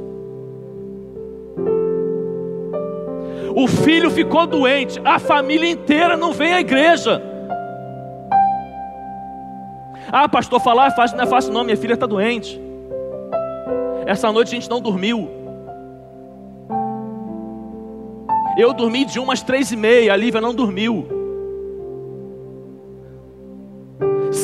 O 3.55 3.67
filho 3.67 4.12
ficou 4.12 4.45
doente, 4.45 4.99
a 5.05 5.17
família 5.17 5.69
inteira 5.69 6.17
não 6.17 6.34
vem 6.34 6.53
à 6.53 6.60
igreja. 6.60 7.21
Ah, 10.12 10.27
pastor, 10.27 10.60
falar 10.60 10.88
é 10.88 11.15
não 11.15 11.23
é 11.23 11.27
fácil, 11.27 11.53
não. 11.53 11.63
Minha 11.63 11.77
filha 11.77 11.93
está 11.93 12.05
doente. 12.05 12.60
Essa 14.05 14.31
noite 14.31 14.49
a 14.49 14.51
gente 14.51 14.69
não 14.69 14.81
dormiu. 14.81 15.29
Eu 18.58 18.73
dormi 18.73 19.05
de 19.05 19.19
umas 19.19 19.41
três 19.41 19.71
e 19.71 19.75
meia, 19.75 20.13
a 20.13 20.15
Lívia 20.15 20.39
não 20.39 20.53
dormiu. 20.53 21.24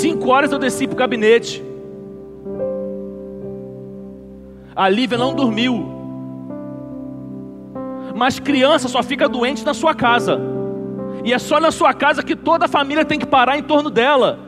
Cinco 0.02 0.30
horas 0.30 0.52
eu 0.52 0.58
desci 0.58 0.88
para 0.88 0.96
o 0.96 0.98
gabinete. 0.98 1.64
A 4.76 4.90
Lívia 4.90 5.16
não 5.16 5.36
dormiu. 5.36 5.86
Mas 8.16 8.40
criança 8.40 8.88
só 8.88 9.04
fica 9.04 9.30
doente 9.30 9.64
na 9.64 9.76
sua 9.76 9.94
casa. 9.94 10.42
E 11.24 11.32
é 11.32 11.38
só 11.38 11.60
na 11.60 11.70
sua 11.70 11.94
casa 11.94 12.24
que 12.24 12.36
toda 12.36 12.66
a 12.66 12.68
família 12.68 13.06
tem 13.06 13.20
que 13.20 13.28
parar 13.28 13.60
em 13.60 13.62
torno 13.62 13.92
dela. 13.92 14.40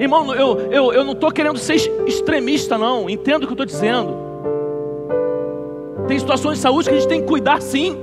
Irmão, 0.00 0.34
eu, 0.34 0.58
eu, 0.62 0.92
eu 0.92 1.04
não 1.04 1.12
estou 1.12 1.30
querendo 1.30 1.58
ser 1.58 1.76
extremista, 2.08 2.76
não. 2.76 3.08
Entendo 3.08 3.44
o 3.44 3.46
que 3.46 3.52
eu 3.52 3.62
estou 3.62 3.66
dizendo. 3.66 4.16
Tem 6.08 6.18
situações 6.18 6.56
de 6.56 6.62
saúde 6.62 6.88
que 6.88 6.96
a 6.96 6.98
gente 6.98 7.08
tem 7.08 7.20
que 7.20 7.28
cuidar 7.28 7.62
sim. 7.62 7.96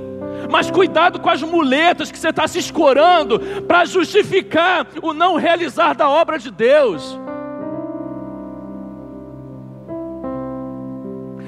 Mas 0.48 0.70
cuidado 0.70 1.18
com 1.18 1.28
as 1.28 1.42
muletas 1.42 2.10
que 2.10 2.18
você 2.18 2.28
está 2.28 2.46
se 2.46 2.58
escorando 2.58 3.40
para 3.66 3.84
justificar 3.84 4.86
o 5.02 5.12
não 5.12 5.36
realizar 5.36 5.94
da 5.94 6.08
obra 6.08 6.38
de 6.38 6.50
Deus. 6.50 7.18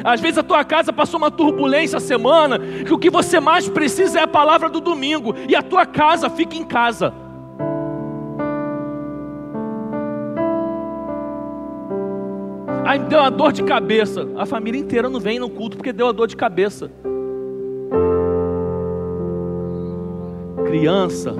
Às 0.05 0.20
vezes 0.20 0.38
a 0.38 0.42
tua 0.42 0.64
casa 0.64 0.92
passou 0.92 1.18
uma 1.18 1.31
turbulência 1.31 1.98
a 1.98 2.00
semana, 2.00 2.59
que 2.59 2.92
o 2.92 2.98
que 2.98 3.09
você 3.09 3.38
mais 3.38 3.68
precisa 3.68 4.18
é 4.18 4.22
a 4.22 4.26
palavra 4.26 4.68
do 4.68 4.81
domingo, 4.81 5.35
e 5.48 5.55
a 5.55 5.62
tua 5.62 5.87
casa 5.87 6.28
fica 6.28 6.57
em 6.57 6.64
casa. 6.64 7.14
Aí 12.85 12.98
deu 12.98 13.20
uma 13.20 13.31
dor 13.31 13.52
de 13.52 13.62
cabeça. 13.62 14.28
A 14.37 14.44
família 14.44 14.78
inteira 14.78 15.09
não 15.09 15.20
vem 15.20 15.38
no 15.38 15.48
culto 15.48 15.76
porque 15.76 15.92
deu 15.92 16.09
a 16.09 16.12
dor 16.12 16.26
de 16.26 16.37
cabeça. 16.37 16.90
Criança, 20.72 21.35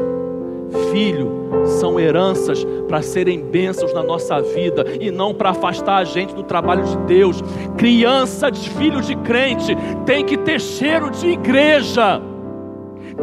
filho, 0.93 1.33
são 1.65 1.99
heranças 1.99 2.67
para 2.87 3.01
serem 3.01 3.41
bênçãos 3.41 3.91
na 3.95 4.03
nossa 4.03 4.43
vida 4.43 4.85
e 5.01 5.11
não 5.11 5.33
para 5.33 5.49
afastar 5.49 5.97
a 5.97 6.05
gente 6.05 6.35
do 6.35 6.43
trabalho 6.43 6.85
de 6.85 6.99
Deus. 7.07 7.43
Criança 7.79 8.51
de 8.51 8.69
filho 8.69 9.01
de 9.01 9.17
crente 9.17 9.75
tem 10.05 10.23
que 10.23 10.37
ter 10.37 10.61
cheiro 10.61 11.11
de 11.11 11.29
igreja, 11.29 12.21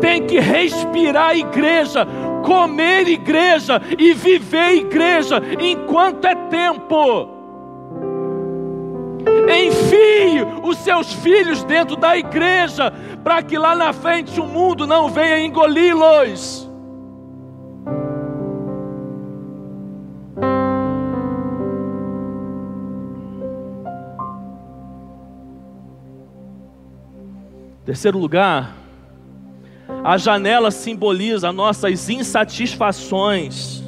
tem 0.01 0.25
que 0.25 0.39
respirar 0.39 1.37
igreja, 1.37 2.07
comer 2.43 3.07
igreja 3.07 3.79
e 3.95 4.11
viver 4.11 4.77
igreja 4.77 5.39
enquanto 5.59 6.25
é 6.25 6.33
tempo. 6.33 7.38
Enfie 9.89 10.45
os 10.63 10.77
seus 10.77 11.11
filhos 11.11 11.63
dentro 11.63 11.95
da 11.95 12.15
igreja, 12.15 12.93
para 13.23 13.41
que 13.41 13.57
lá 13.57 13.75
na 13.75 13.91
frente 13.91 14.39
o 14.39 14.45
mundo 14.45 14.85
não 14.85 15.09
venha 15.09 15.39
engoli-los. 15.39 16.69
Terceiro 27.83 28.19
lugar, 28.19 28.75
a 30.03 30.15
janela 30.15 30.69
simboliza 30.69 31.51
nossas 31.51 32.07
insatisfações. 32.07 33.83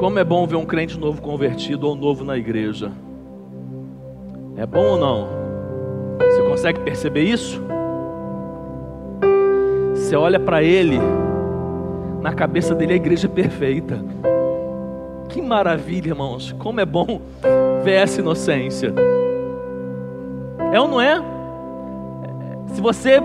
Como 0.00 0.18
é 0.18 0.24
bom 0.24 0.46
ver 0.46 0.56
um 0.56 0.64
crente 0.64 0.98
novo 0.98 1.20
convertido 1.20 1.86
ou 1.86 1.94
novo 1.94 2.24
na 2.24 2.34
igreja. 2.38 2.90
É 4.56 4.64
bom 4.64 4.92
ou 4.92 4.96
não? 4.98 5.28
Você 6.18 6.42
consegue 6.42 6.80
perceber 6.80 7.24
isso? 7.24 7.62
Você 9.94 10.16
olha 10.16 10.40
para 10.40 10.62
ele 10.62 10.98
na 12.22 12.32
cabeça 12.32 12.74
dele 12.74 12.94
a 12.94 12.96
igreja 12.96 13.26
é 13.26 13.30
perfeita. 13.30 14.02
Que 15.28 15.42
maravilha, 15.42 16.08
irmãos. 16.08 16.50
Como 16.58 16.80
é 16.80 16.86
bom 16.86 17.20
ver 17.84 17.96
essa 17.96 18.22
inocência. 18.22 18.94
É 20.72 20.80
ou 20.80 20.88
não 20.88 20.98
é? 20.98 21.22
Se 22.68 22.80
você 22.80 23.20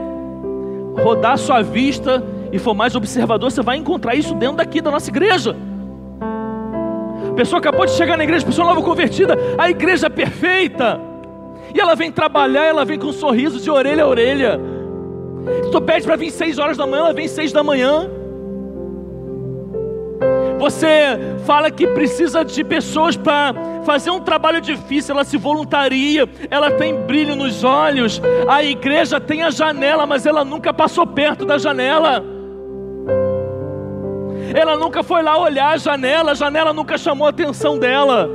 rodar 1.02 1.38
sua 1.38 1.62
vista 1.62 2.22
e 2.52 2.60
for 2.60 2.74
mais 2.74 2.98
observador, 2.98 3.50
você 3.50 3.62
vai 3.62 3.78
encontrar 3.78 4.14
isso 4.14 4.36
dentro 4.36 4.58
daqui 4.58 4.82
da 4.82 4.92
nossa 4.92 5.10
igreja. 5.10 5.56
Pessoa 7.36 7.60
acabou 7.60 7.86
de 7.86 7.92
chegar 7.92 8.18
na 8.18 8.24
igreja, 8.24 8.46
pessoa 8.46 8.68
nova 8.68 8.82
convertida, 8.82 9.38
a 9.58 9.70
igreja 9.70 10.10
perfeita. 10.10 11.00
E 11.74 11.80
ela 11.80 11.96
vem 11.96 12.12
trabalhar, 12.12 12.66
ela 12.66 12.86
vem 12.86 12.98
com 12.98 13.08
um 13.08 13.14
sorriso 13.14 13.60
de 13.60 13.70
orelha 13.70 14.04
a 14.04 14.08
orelha. 14.08 14.60
Tu 15.72 15.82
pede 15.82 16.06
para 16.06 16.16
vir 16.16 16.32
seis 16.32 16.58
horas 16.58 16.78
da 16.78 16.88
manhã, 16.88 17.02
ela 17.04 17.14
vem 17.14 17.28
seis 17.28 17.52
da 17.52 17.62
manhã. 17.62 18.10
Você 20.58 20.88
fala 21.46 21.70
que 21.70 21.86
precisa 21.88 22.44
de 22.44 22.64
pessoas 22.64 23.18
para 23.18 23.54
fazer 23.84 24.10
um 24.10 24.22
trabalho 24.22 24.62
difícil, 24.62 25.14
ela 25.14 25.24
se 25.24 25.38
voluntaria, 25.38 26.28
ela 26.50 26.72
tem 26.72 26.96
brilho 27.02 27.36
nos 27.36 27.64
olhos. 27.64 28.22
A 28.48 28.64
igreja 28.64 29.20
tem 29.20 29.44
a 29.44 29.52
janela, 29.52 30.06
mas 30.06 30.26
ela 30.26 30.46
nunca 30.46 30.74
passou 30.74 31.06
perto 31.06 31.46
da 31.46 31.58
janela. 31.58 32.35
Ela 34.56 34.78
nunca 34.78 35.04
foi 35.04 35.22
lá 35.22 35.38
olhar 35.38 35.72
a 35.72 35.78
janela, 35.78 36.32
a 36.32 36.34
janela 36.34 36.72
nunca 36.72 36.98
chamou 36.98 37.28
a 37.28 37.30
atenção 37.30 37.78
dela. 37.78 38.30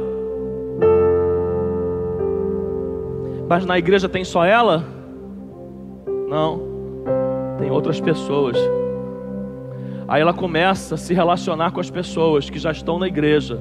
Mas 3.49 3.65
na 3.65 3.79
igreja 3.79 4.07
tem 4.07 4.23
só 4.23 4.45
ela? 4.45 4.85
Não, 6.29 6.61
tem 7.59 7.71
outras 7.71 7.99
pessoas. 7.99 8.59
Aí 10.07 10.21
ela 10.21 10.35
começa 10.35 10.95
a 10.97 10.99
se 10.99 11.15
relacionar 11.15 11.71
com 11.71 11.81
as 11.81 11.89
pessoas 11.89 12.51
que 12.51 12.59
já 12.59 12.71
estão 12.71 12.99
na 12.99 13.09
igreja. 13.09 13.59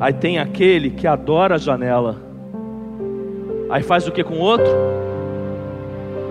Aí 0.00 0.14
tem 0.14 0.38
aquele 0.38 0.88
que 0.88 1.06
adora 1.06 1.56
a 1.56 1.58
janela. 1.58 2.16
Aí 3.68 3.82
faz 3.82 4.08
o 4.08 4.12
que 4.12 4.24
com 4.24 4.36
o 4.36 4.40
outro? 4.40 4.72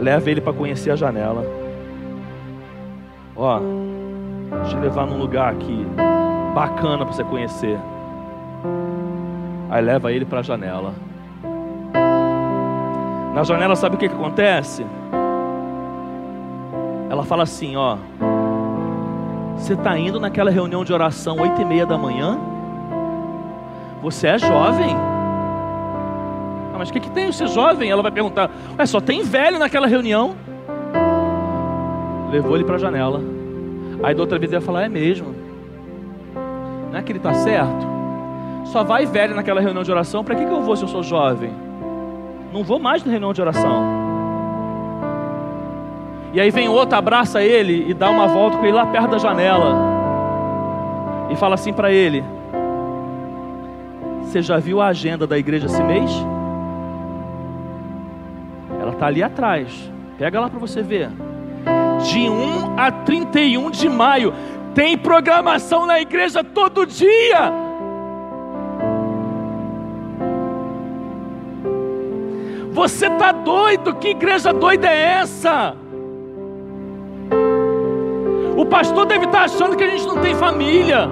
Leva 0.01 0.31
ele 0.31 0.41
para 0.41 0.53
conhecer 0.53 0.89
a 0.89 0.95
janela. 0.95 1.45
Ó, 3.35 3.59
Eu 4.51 4.79
levar 4.79 5.05
num 5.05 5.17
lugar 5.17 5.51
aqui 5.51 5.85
bacana 6.53 7.05
para 7.05 7.13
você 7.13 7.23
conhecer. 7.23 7.79
Aí 9.69 9.81
leva 9.81 10.11
ele 10.11 10.25
para 10.25 10.39
a 10.39 10.43
janela. 10.43 10.93
Na 13.33 13.43
janela, 13.43 13.75
sabe 13.75 13.95
o 13.95 13.99
que, 13.99 14.07
que 14.07 14.15
acontece? 14.15 14.85
Ela 17.09 17.23
fala 17.23 17.43
assim: 17.43 17.75
Ó, 17.75 17.97
você 19.55 19.73
está 19.73 19.97
indo 19.97 20.19
naquela 20.19 20.49
reunião 20.49 20.83
de 20.83 20.93
oração 20.93 21.37
oito 21.39 21.61
e 21.61 21.65
meia 21.65 21.85
da 21.85 21.97
manhã? 21.97 22.39
Você 24.01 24.27
é 24.27 24.39
jovem? 24.39 24.95
Ah, 26.73 26.77
mas 26.77 26.89
o 26.89 26.93
que, 26.93 26.99
que 26.99 27.11
tem 27.11 27.31
ser 27.31 27.47
jovem? 27.47 27.91
Ela 27.91 28.01
vai 28.01 28.11
perguntar: 28.11 28.49
Ué, 28.79 28.85
só 28.85 29.01
tem 29.01 29.21
velho 29.21 29.59
naquela 29.59 29.87
reunião? 29.87 30.35
Levou 32.31 32.55
ele 32.55 32.63
para 32.63 32.75
a 32.75 32.79
janela. 32.79 33.36
Aí 34.03 34.13
da 34.13 34.21
outra 34.21 34.37
vez 34.37 34.51
ele 34.51 34.59
vai 34.59 34.65
falar: 34.65 34.83
É 34.83 34.89
mesmo? 34.89 35.33
Não 36.91 36.97
é 36.97 37.01
que 37.01 37.11
ele 37.11 37.19
está 37.19 37.33
certo? 37.33 37.87
Só 38.65 38.83
vai 38.83 39.05
velho 39.05 39.35
naquela 39.35 39.61
reunião 39.61 39.83
de 39.83 39.91
oração. 39.91 40.23
Para 40.23 40.35
que, 40.35 40.45
que 40.45 40.51
eu 40.51 40.61
vou 40.61 40.75
se 40.75 40.83
eu 40.83 40.87
sou 40.87 41.03
jovem? 41.03 41.51
Não 42.53 42.63
vou 42.63 42.79
mais 42.79 43.03
na 43.03 43.11
reunião 43.11 43.33
de 43.33 43.41
oração. 43.41 44.07
E 46.33 46.41
aí 46.41 46.51
vem 46.51 46.67
outro, 46.67 46.97
abraça 46.97 47.41
ele 47.41 47.89
e 47.89 47.93
dá 47.93 48.09
uma 48.09 48.27
volta 48.27 48.57
com 48.57 48.63
ele 48.63 48.73
lá 48.73 48.85
perto 48.85 49.11
da 49.11 49.17
janela. 49.17 49.75
E 51.29 51.35
fala 51.35 51.55
assim 51.55 51.73
para 51.73 51.91
ele: 51.91 52.23
Você 54.21 54.41
já 54.41 54.57
viu 54.57 54.81
a 54.81 54.87
agenda 54.87 55.25
da 55.25 55.37
igreja 55.37 55.65
esse 55.67 55.83
mês? 55.83 56.11
Ela 58.79 58.91
está 58.91 59.07
ali 59.07 59.23
atrás. 59.23 59.91
Pega 60.17 60.39
lá 60.39 60.49
para 60.49 60.59
você 60.59 60.81
ver. 60.81 61.09
De 62.07 62.29
1 62.29 62.79
a 62.79 62.91
31 62.91 63.69
de 63.69 63.89
maio. 63.89 64.33
Tem 64.73 64.97
programação 64.97 65.85
na 65.85 65.99
igreja 65.99 66.43
todo 66.43 66.85
dia. 66.85 67.51
Você 72.71 73.07
está 73.07 73.31
doido? 73.31 73.95
Que 73.95 74.09
igreja 74.09 74.53
doida 74.53 74.87
é 74.87 75.19
essa? 75.19 75.75
O 78.55 78.65
pastor 78.65 79.05
deve 79.05 79.25
estar 79.25 79.43
achando 79.43 79.75
que 79.75 79.83
a 79.83 79.89
gente 79.89 80.05
não 80.05 80.21
tem 80.21 80.35
família. 80.35 81.09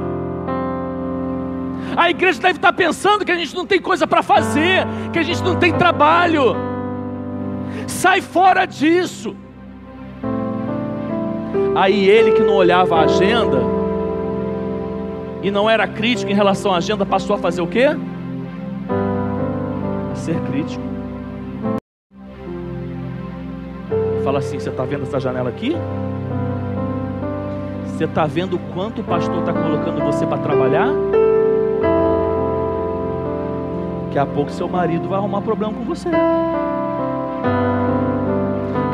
A 1.98 2.10
igreja 2.10 2.40
deve 2.40 2.58
estar 2.58 2.72
pensando 2.74 3.26
que 3.26 3.32
a 3.32 3.36
gente 3.36 3.56
não 3.56 3.66
tem 3.66 3.82
coisa 3.82 4.06
para 4.06 4.22
fazer, 4.22 4.86
que 5.12 5.20
a 5.20 5.24
gente 5.24 5.44
não 5.44 5.56
tem 5.56 5.74
trabalho. 5.74 6.56
Sai 7.88 8.22
fora 8.22 8.66
disso. 8.66 9.36
Aí 11.76 12.08
ele 12.08 12.32
que 12.32 12.42
não 12.42 12.56
olhava 12.56 12.96
a 12.96 13.02
agenda 13.02 13.58
e 15.44 15.52
não 15.52 15.70
era 15.70 15.86
crítico 15.86 16.32
em 16.32 16.34
relação 16.34 16.74
à 16.74 16.78
agenda, 16.78 17.06
passou 17.06 17.36
a 17.36 17.40
fazer 17.40 17.62
o 17.62 17.68
quê? 17.68 17.88
A 20.10 20.16
ser 20.16 20.40
crítico. 20.44 20.82
Fala 24.24 24.40
assim: 24.40 24.58
você 24.58 24.70
está 24.70 24.86
vendo 24.86 25.04
essa 25.04 25.20
janela 25.20 25.50
aqui? 25.50 25.76
Você 27.88 28.06
está 28.06 28.26
vendo 28.26 28.58
quanto 28.74 29.02
o 29.02 29.04
pastor 29.04 29.40
está 29.40 29.52
colocando 29.52 30.02
você 30.02 30.26
para 30.26 30.38
trabalhar? 30.38 30.88
Daqui 34.06 34.18
a 34.18 34.26
pouco 34.26 34.50
seu 34.50 34.70
marido 34.70 35.10
vai 35.10 35.20
arrumar 35.20 35.42
problema 35.42 35.74
com 35.74 35.84
você. 35.84 36.10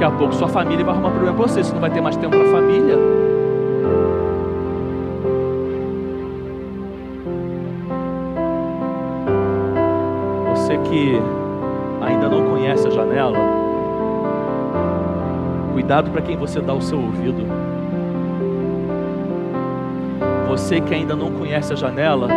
Daqui 0.01 0.15
a 0.15 0.17
pouco 0.17 0.33
sua 0.33 0.47
família 0.47 0.83
vai 0.83 0.95
arrumar 0.95 1.11
problema 1.11 1.37
com 1.37 1.43
você. 1.43 1.63
Você 1.63 1.71
não 1.73 1.79
vai 1.79 1.91
ter 1.91 2.01
mais 2.01 2.17
tempo 2.17 2.35
para 2.35 2.47
a 2.47 2.51
família. 2.51 2.97
Você 10.55 10.75
que 10.79 11.21
ainda 12.01 12.27
não 12.27 12.49
conhece 12.49 12.87
a 12.87 12.89
janela, 12.89 13.37
cuidado 15.71 16.09
para 16.09 16.23
quem 16.23 16.35
você 16.35 16.59
dá 16.59 16.73
o 16.73 16.81
seu 16.81 16.99
ouvido. 16.99 17.45
Você 20.49 20.81
que 20.81 20.95
ainda 20.95 21.15
não 21.15 21.31
conhece 21.31 21.73
a 21.73 21.75
janela, 21.75 22.27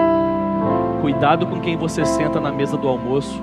cuidado 1.00 1.46
com 1.46 1.58
quem 1.60 1.78
você 1.78 2.04
senta 2.04 2.38
na 2.38 2.52
mesa 2.52 2.76
do 2.76 2.86
almoço. 2.86 3.40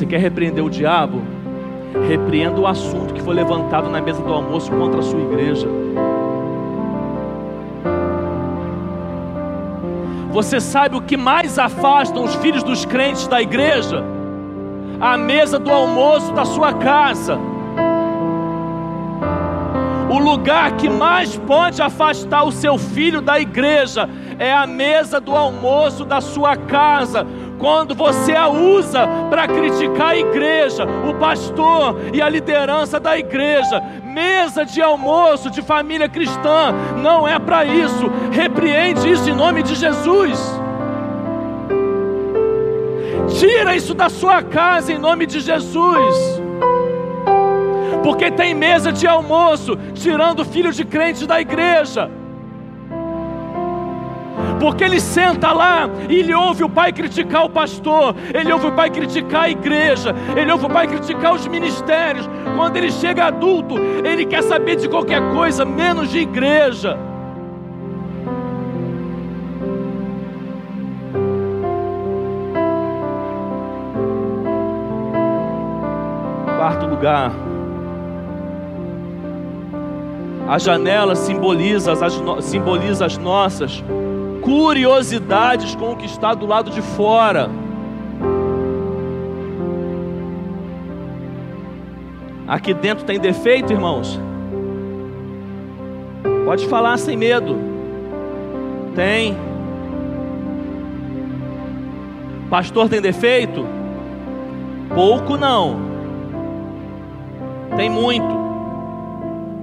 Você 0.00 0.06
quer 0.06 0.18
repreender 0.18 0.64
o 0.64 0.70
diabo? 0.70 1.20
Repreenda 2.08 2.58
o 2.58 2.66
assunto 2.66 3.12
que 3.12 3.20
foi 3.20 3.34
levantado 3.34 3.90
na 3.90 4.00
mesa 4.00 4.22
do 4.22 4.32
almoço 4.32 4.72
contra 4.72 5.00
a 5.00 5.02
sua 5.02 5.20
igreja. 5.20 5.68
Você 10.32 10.58
sabe 10.58 10.96
o 10.96 11.02
que 11.02 11.18
mais 11.18 11.58
afasta 11.58 12.18
os 12.18 12.34
filhos 12.36 12.62
dos 12.62 12.86
crentes 12.86 13.28
da 13.28 13.42
igreja? 13.42 14.02
A 14.98 15.18
mesa 15.18 15.58
do 15.58 15.70
almoço 15.70 16.32
da 16.32 16.46
sua 16.46 16.72
casa 16.72 17.38
o 20.10 20.18
lugar 20.18 20.72
que 20.72 20.88
mais 20.88 21.36
pode 21.36 21.80
afastar 21.80 22.42
o 22.42 22.50
seu 22.50 22.76
filho 22.76 23.20
da 23.20 23.38
igreja 23.38 24.08
é 24.40 24.52
a 24.52 24.66
mesa 24.66 25.20
do 25.20 25.36
almoço 25.36 26.04
da 26.04 26.20
sua 26.20 26.56
casa. 26.56 27.24
Quando 27.60 27.94
você 27.94 28.32
a 28.32 28.48
usa 28.48 29.06
para 29.28 29.46
criticar 29.46 30.08
a 30.08 30.16
igreja, 30.16 30.86
o 31.08 31.14
pastor 31.14 31.96
e 32.12 32.22
a 32.22 32.28
liderança 32.28 32.98
da 32.98 33.18
igreja, 33.18 33.80
mesa 34.02 34.64
de 34.64 34.80
almoço 34.80 35.50
de 35.50 35.60
família 35.60 36.08
cristã, 36.08 36.74
não 36.96 37.28
é 37.28 37.38
para 37.38 37.64
isso. 37.64 38.10
Repreende 38.32 39.12
isso 39.12 39.28
em 39.28 39.34
nome 39.34 39.62
de 39.62 39.74
Jesus. 39.74 40.38
Tira 43.38 43.76
isso 43.76 43.94
da 43.94 44.08
sua 44.08 44.42
casa 44.42 44.92
em 44.92 44.98
nome 44.98 45.26
de 45.26 45.40
Jesus 45.40 46.40
porque 48.02 48.30
tem 48.30 48.54
mesa 48.54 48.90
de 48.90 49.06
almoço, 49.06 49.76
tirando 49.94 50.44
filho 50.44 50.72
de 50.72 50.84
crente 50.84 51.26
da 51.26 51.40
igreja. 51.40 52.10
Porque 54.60 54.84
ele 54.84 55.00
senta 55.00 55.52
lá 55.52 55.88
e 56.08 56.20
ele 56.20 56.34
ouve 56.34 56.62
o 56.62 56.68
pai 56.68 56.92
criticar 56.92 57.46
o 57.46 57.50
pastor, 57.50 58.14
ele 58.34 58.52
ouve 58.52 58.66
o 58.66 58.72
pai 58.72 58.90
criticar 58.90 59.44
a 59.44 59.50
igreja, 59.50 60.14
ele 60.36 60.52
ouve 60.52 60.66
o 60.66 60.68
pai 60.68 60.86
criticar 60.86 61.32
os 61.32 61.46
ministérios. 61.46 62.28
Quando 62.54 62.76
ele 62.76 62.92
chega 62.92 63.24
adulto, 63.24 63.76
ele 64.04 64.26
quer 64.26 64.42
saber 64.42 64.76
de 64.76 64.86
qualquer 64.86 65.22
coisa, 65.32 65.64
menos 65.64 66.10
de 66.10 66.18
igreja. 66.18 66.98
Quarto 76.58 76.86
lugar, 76.86 77.32
a 80.46 80.58
janela 80.58 81.14
simboliza 81.14 81.92
as, 81.92 82.44
simboliza 82.44 83.06
as 83.06 83.16
nossas 83.16 83.82
curiosidades 84.50 85.76
com 85.76 85.92
o 85.92 85.96
que 85.96 86.06
está 86.06 86.34
do 86.34 86.44
lado 86.44 86.72
de 86.72 86.82
fora. 86.82 87.48
Aqui 92.48 92.74
dentro 92.74 93.04
tem 93.04 93.20
defeito, 93.20 93.72
irmãos? 93.72 94.18
Pode 96.44 96.66
falar 96.66 96.96
sem 96.96 97.16
medo. 97.16 97.56
Tem. 98.96 99.36
Pastor 102.50 102.88
tem 102.88 103.00
defeito? 103.00 103.64
Pouco 104.92 105.36
não. 105.36 105.76
Tem 107.76 107.88
muito. 107.88 108.40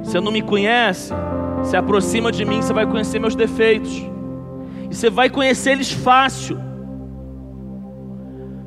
Você 0.02 0.22
não 0.22 0.32
me 0.32 0.42
conhece, 0.42 1.14
se 1.64 1.76
aproxima 1.76 2.32
de 2.32 2.46
mim, 2.46 2.62
você 2.62 2.72
vai 2.72 2.86
conhecer 2.86 3.20
meus 3.20 3.36
defeitos. 3.36 4.17
E 4.90 4.96
você 4.96 5.10
vai 5.10 5.30
conhecer 5.30 5.72
eles 5.72 5.92
fácil. 5.92 6.58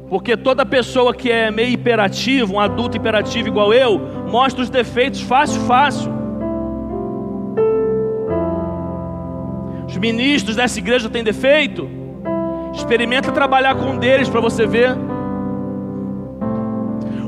Porque 0.09 0.37
toda 0.37 0.67
pessoa 0.67 1.15
que 1.15 1.31
é 1.31 1.51
meio 1.51 1.71
hiperativo, 1.71 2.55
um 2.55 2.61
adulto 2.61 2.97
hiperativo 2.97 3.49
igual 3.49 3.73
eu, 3.73 3.99
mostra 4.29 4.63
os 4.63 4.69
defeitos 4.69 5.21
fácil, 5.21 5.61
fácil. 5.63 6.13
Os 9.87 9.97
ministros 9.97 10.57
dessa 10.57 10.79
igreja 10.79 11.09
têm 11.09 11.23
defeito? 11.23 11.89
Experimenta 12.75 13.31
trabalhar 13.31 13.77
com 13.77 13.87
um 13.87 13.99
deles 13.99 14.29
para 14.29 14.41
você 14.41 14.67
ver. 14.67 14.97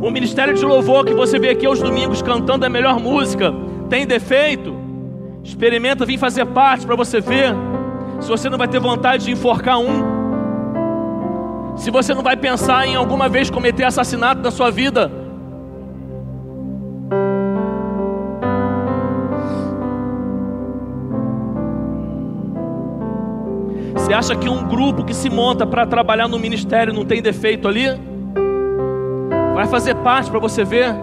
O 0.01 0.11
ministério 0.11 0.55
de 0.55 0.64
louvor 0.64 1.05
que 1.05 1.14
você 1.14 1.38
vê 1.38 1.51
aqui 1.51 1.64
aos 1.64 1.80
domingos 1.80 2.20
cantando 2.20 2.66
a 2.66 2.68
melhor 2.68 2.99
música 2.99 3.55
tem 3.88 4.05
defeito, 4.05 4.74
experimenta 5.45 6.05
vir 6.05 6.18
fazer 6.18 6.47
parte 6.47 6.84
para 6.84 6.97
você 6.97 7.20
ver 7.20 7.55
se 8.23 8.29
você 8.29 8.49
não 8.49 8.57
vai 8.57 8.68
ter 8.68 8.79
vontade 8.79 9.25
de 9.25 9.33
enforcar 9.33 9.79
um, 9.81 11.77
se 11.77 11.91
você 11.91 12.14
não 12.14 12.23
vai 12.23 12.37
pensar 12.37 12.87
em 12.87 12.95
alguma 12.95 13.29
vez 13.29 13.51
cometer 13.51 13.83
assassinato 13.83 14.41
na 14.41 14.53
sua 14.53 14.70
vida. 14.70 15.11
Você 23.95 24.14
acha 24.14 24.37
que 24.37 24.49
um 24.49 24.68
grupo 24.68 25.05
que 25.05 25.14
se 25.14 25.29
monta 25.29 25.66
para 25.66 25.85
trabalhar 25.85 26.29
no 26.29 26.39
ministério 26.39 26.93
não 26.93 27.05
tem 27.05 27.20
defeito 27.20 27.66
ali? 27.66 27.87
Vai 29.55 29.66
fazer 29.66 29.97
parte 29.97 30.31
para 30.31 30.39
você 30.39 30.62
ver. 30.64 30.95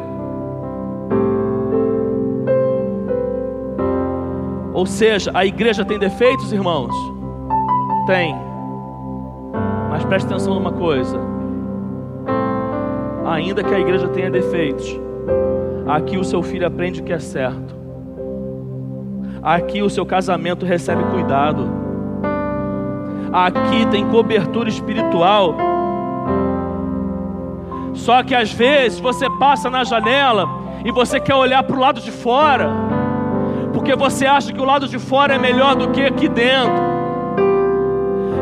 Ou 4.79 4.85
seja, 4.85 5.29
a 5.33 5.45
igreja 5.45 5.83
tem 5.83 5.99
defeitos, 5.99 6.53
irmãos? 6.53 6.95
Tem. 8.07 8.33
Mas 9.89 10.05
preste 10.05 10.27
atenção 10.27 10.55
numa 10.55 10.71
coisa. 10.71 11.19
Ainda 13.25 13.61
que 13.61 13.75
a 13.75 13.79
igreja 13.81 14.07
tenha 14.07 14.31
defeitos, 14.31 14.97
aqui 15.85 16.17
o 16.17 16.23
seu 16.23 16.41
filho 16.41 16.65
aprende 16.65 17.01
o 17.01 17.03
que 17.03 17.11
é 17.11 17.19
certo. 17.19 17.75
Aqui 19.43 19.81
o 19.81 19.89
seu 19.89 20.05
casamento 20.05 20.65
recebe 20.65 21.03
cuidado. 21.11 21.69
Aqui 23.33 23.85
tem 23.91 24.07
cobertura 24.07 24.69
espiritual. 24.69 25.57
Só 27.95 28.23
que 28.23 28.33
às 28.33 28.53
vezes 28.53 28.97
você 28.97 29.29
passa 29.31 29.69
na 29.69 29.83
janela 29.83 30.47
e 30.85 30.91
você 30.93 31.19
quer 31.19 31.35
olhar 31.35 31.63
para 31.63 31.75
o 31.75 31.79
lado 31.79 31.99
de 31.99 32.11
fora, 32.11 32.69
porque 33.73 33.95
você 33.95 34.25
acha 34.25 34.51
que 34.51 34.61
o 34.61 34.65
lado 34.65 34.87
de 34.87 34.97
fora 34.99 35.35
é 35.35 35.37
melhor 35.37 35.75
do 35.75 35.89
que 35.89 36.01
aqui 36.01 36.27
dentro. 36.27 36.89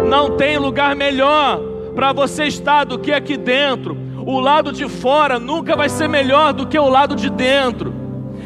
Não 0.08 0.38
tem 0.38 0.58
lugar 0.58 0.96
melhor 0.96 1.60
para 1.94 2.14
você 2.14 2.46
estar 2.46 2.86
do 2.86 2.98
que 2.98 3.12
aqui 3.12 3.36
dentro. 3.36 3.98
O 4.26 4.40
lado 4.40 4.72
de 4.72 4.88
fora 4.88 5.40
nunca 5.40 5.76
vai 5.76 5.90
ser 5.90 6.08
melhor 6.08 6.54
do 6.54 6.66
que 6.68 6.78
o 6.78 6.90
lado 6.90 7.16
de 7.16 7.30
dentro. 7.30 7.94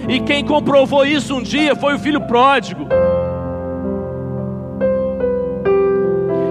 E 0.08 0.20
quem 0.20 0.44
comprovou 0.44 1.06
isso 1.06 1.36
um 1.36 1.42
dia 1.42 1.76
foi 1.76 1.96
o 1.96 2.00
filho 2.00 2.22
pródigo. 2.22 2.88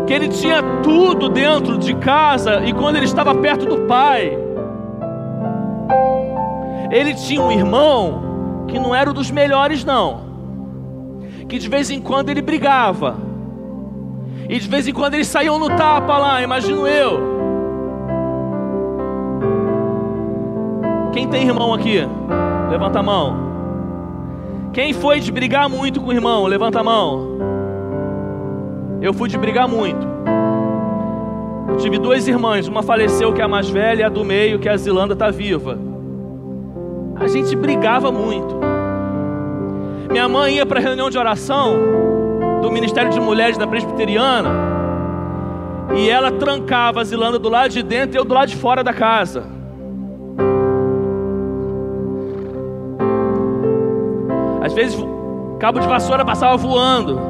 Que 0.07 0.13
ele 0.13 0.29
tinha 0.29 0.63
tudo 0.83 1.29
dentro 1.29 1.79
de 1.79 1.95
casa 1.95 2.63
e 2.65 2.73
quando 2.73 2.97
ele 2.97 3.05
estava 3.05 3.35
perto 3.35 3.67
do 3.67 3.79
pai, 3.87 4.37
ele 6.91 7.15
tinha 7.15 7.41
um 7.41 7.53
irmão 7.53 8.30
que 8.69 8.79
não 8.79 8.95
era 8.95 9.11
o 9.11 9.15
dos 9.15 9.31
melhores, 9.31 9.85
não. 9.85 10.31
Que 11.49 11.59
de 11.59 11.69
vez 11.69 11.91
em 11.91 12.01
quando 12.01 12.31
ele 12.31 12.43
brigava. 12.43 13.17
E 14.49 14.59
de 14.59 14.69
vez 14.69 14.89
em 14.89 14.93
quando 14.93 15.15
eles 15.15 15.27
saíam 15.27 15.59
no 15.59 15.69
tapa 15.69 16.19
lá, 16.19 16.43
imagino 16.43 16.87
eu. 16.87 17.31
Quem 21.13 21.29
tem 21.29 21.47
irmão 21.47 21.75
aqui? 21.75 22.01
Levanta 22.71 23.01
a 23.01 23.03
mão. 23.03 23.51
Quem 24.73 24.93
foi 24.93 25.19
de 25.19 25.33
brigar 25.33 25.69
muito 25.69 26.01
com 26.01 26.09
o 26.09 26.13
irmão? 26.13 26.47
Levanta 26.47 26.81
a 26.81 26.85
mão. 26.85 27.39
Eu 29.03 29.13
fui 29.13 29.29
de 29.29 29.37
brigar 29.37 29.67
muito. 29.67 30.07
Eu 31.69 31.77
tive 31.77 31.99
duas 31.99 32.29
irmãs, 32.29 32.69
uma 32.69 32.83
faleceu 32.83 33.33
que 33.33 33.41
é 33.41 33.45
a 33.45 33.49
mais 33.49 33.69
velha, 33.69 34.03
e 34.03 34.05
a 34.05 34.09
do 34.09 34.25
meio 34.25 34.59
que 34.59 34.69
é 34.69 34.73
a 34.73 34.77
Zilanda 34.77 35.15
está 35.15 35.31
viva. 35.31 35.90
A 37.21 37.29
gente 37.29 37.55
brigava 37.55 38.11
muito. 38.11 38.59
Minha 40.11 40.29
mãe 40.29 40.57
ia 40.57 40.67
para 40.67 40.81
reunião 40.81 41.11
de 41.11 41.19
oração 41.19 41.77
do 42.63 42.71
Ministério 42.71 43.11
de 43.11 43.21
Mulheres 43.21 43.59
da 43.59 43.67
Presbiteriana 43.67 44.51
e 45.95 46.09
ela 46.09 46.33
trancava 46.33 47.01
a 47.01 47.05
Zilanda 47.05 47.39
do 47.39 47.49
lado 47.49 47.71
de 47.71 47.83
dentro 47.83 48.17
e 48.17 48.19
eu 48.19 48.25
do 48.25 48.33
lado 48.33 48.49
de 48.49 48.57
fora 48.57 48.83
da 48.83 48.93
casa. 48.93 49.45
Às 54.63 54.73
vezes, 54.73 54.99
cabo 55.59 55.79
de 55.79 55.87
vassoura 55.87 56.25
passava 56.25 56.57
voando. 56.57 57.21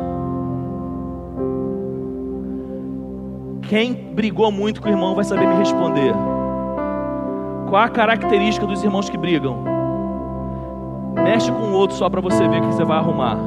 Quem 3.62 3.92
brigou 3.92 4.52
muito 4.52 4.80
com 4.80 4.88
o 4.88 4.90
irmão 4.90 5.14
vai 5.14 5.24
saber 5.24 5.46
me 5.46 5.56
responder. 5.56 6.14
Qual 7.68 7.82
a 7.82 7.88
característica 7.88 8.66
dos 8.66 8.82
irmãos 8.82 9.08
que 9.08 9.16
brigam? 9.16 9.69
Mexe 11.40 11.52
com 11.52 11.68
o 11.68 11.72
outro 11.72 11.96
só 11.96 12.10
para 12.10 12.20
você 12.20 12.46
ver 12.46 12.58
o 12.58 12.60
que 12.60 12.74
você 12.74 12.84
vai 12.84 12.98
arrumar. 12.98 13.38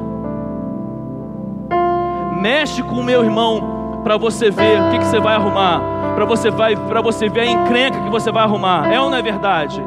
Mexe 2.40 2.82
com 2.82 2.96
o 2.96 3.04
meu 3.04 3.22
irmão 3.22 4.00
para 4.02 4.16
você 4.16 4.50
ver 4.50 4.80
o 4.80 4.90
que, 4.90 5.04
você 5.04 5.20
vai 5.20 5.36
arrumar. 5.36 5.80
Para 6.16 6.24
você, 6.24 6.50
vai, 6.50 6.74
você 6.74 7.28
ver 7.28 7.42
a 7.42 7.46
encrenca 7.46 8.00
que 8.00 8.10
você 8.10 8.32
vai 8.32 8.42
arrumar. 8.42 8.92
É 8.92 9.00
ou 9.00 9.10
não 9.10 9.16
é 9.16 9.22
verdade? 9.22 9.80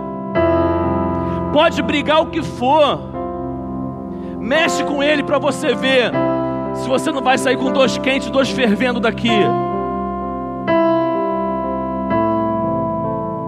Pode 1.52 1.82
brigar 1.82 2.22
o 2.22 2.28
que 2.28 2.42
for. 2.42 2.98
Mexe 4.40 4.86
com 4.86 5.04
ele 5.04 5.22
para 5.22 5.38
você 5.38 5.76
ver 5.76 6.10
se 6.76 6.88
você 6.88 7.12
não 7.12 7.22
vai 7.22 7.38
sair 7.38 7.58
com 7.58 7.74
dois 7.74 7.98
quentes, 7.98 8.30
dois 8.30 8.50
fervendo 8.50 9.02
daqui. 9.02 9.38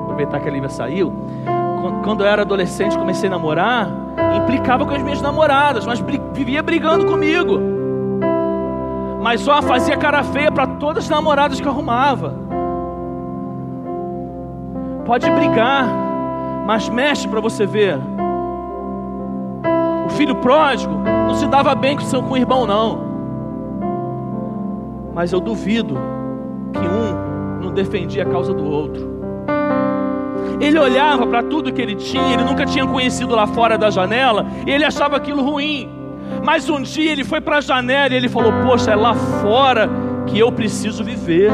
Aproveitar 0.04 0.42
que 0.42 0.50
a 0.50 0.52
Lívia 0.52 0.70
saiu. 0.70 1.14
Quando 2.04 2.26
eu 2.26 2.28
era 2.28 2.42
adolescente, 2.42 2.98
comecei 2.98 3.30
a 3.30 3.32
namorar 3.32 3.99
implicava 4.36 4.86
com 4.86 4.94
as 4.94 5.02
minhas 5.02 5.22
namoradas, 5.22 5.86
mas 5.86 6.04
vivia 6.34 6.62
brigando 6.62 7.06
comigo. 7.06 7.60
Mas 9.22 9.42
só 9.42 9.62
fazia 9.62 9.98
cara 9.98 10.24
feia 10.24 10.52
para 10.52 10.66
todas 10.66 11.04
as 11.06 11.10
namoradas 11.10 11.60
que 11.60 11.68
arrumava. 11.68 12.34
Pode 15.06 15.30
brigar, 15.32 15.88
mas 16.66 16.88
mexe 16.88 17.28
para 17.28 17.42
você 17.42 17.66
ver. 17.66 18.00
O 20.06 20.10
filho 20.10 20.36
pródigo 20.36 20.94
não 21.28 21.36
se 21.36 21.48
dava 21.48 21.76
bem 21.76 21.98
com 21.98 22.34
o 22.34 22.38
irmão, 22.38 22.66
não. 22.66 23.10
Mas 25.14 25.34
eu 25.34 25.40
duvido 25.40 25.98
que 26.72 26.80
um 26.80 27.62
não 27.62 27.74
defendia 27.74 28.24
a 28.24 28.26
causa 28.26 28.54
do 28.54 28.66
outro. 28.66 29.19
Ele 30.60 30.78
olhava 30.78 31.26
para 31.26 31.42
tudo 31.42 31.72
que 31.72 31.82
ele 31.82 31.96
tinha, 31.96 32.34
ele 32.34 32.44
nunca 32.44 32.66
tinha 32.66 32.86
conhecido 32.86 33.34
lá 33.34 33.48
fora 33.48 33.78
da 33.78 33.90
janela, 33.90 34.46
e 34.66 34.72
ele 34.72 34.84
achava 34.84 35.16
aquilo 35.16 35.42
ruim. 35.42 35.90
Mas 36.44 36.70
um 36.70 36.82
dia 36.82 37.12
ele 37.12 37.24
foi 37.24 37.42
para 37.42 37.58
a 37.58 37.62
janela 37.62 38.14
e 38.14 38.18
ele 38.18 38.30
falou: 38.30 38.52
Poxa, 38.66 38.92
é 38.92 38.96
lá 38.96 39.14
fora 39.14 39.90
que 40.28 40.38
eu 40.38 40.52
preciso 40.52 41.04
viver. 41.04 41.52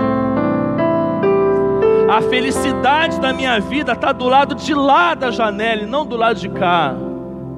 A 2.10 2.22
felicidade 2.22 3.20
da 3.20 3.34
minha 3.34 3.60
vida 3.60 3.94
está 3.94 4.12
do 4.12 4.28
lado 4.28 4.54
de 4.54 4.74
lá 4.74 5.16
da 5.16 5.32
janela 5.32 5.82
e 5.82 5.86
não 5.86 6.06
do 6.06 6.16
lado 6.16 6.40
de 6.40 6.50
cá. 6.50 6.94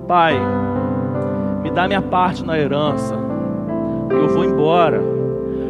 Pai, 0.08 0.40
me 1.62 1.70
dá 1.70 1.88
minha 1.88 2.02
parte 2.02 2.46
na 2.46 2.58
herança. 2.58 3.14
Eu 4.10 4.30
vou 4.30 4.46
embora, 4.46 5.02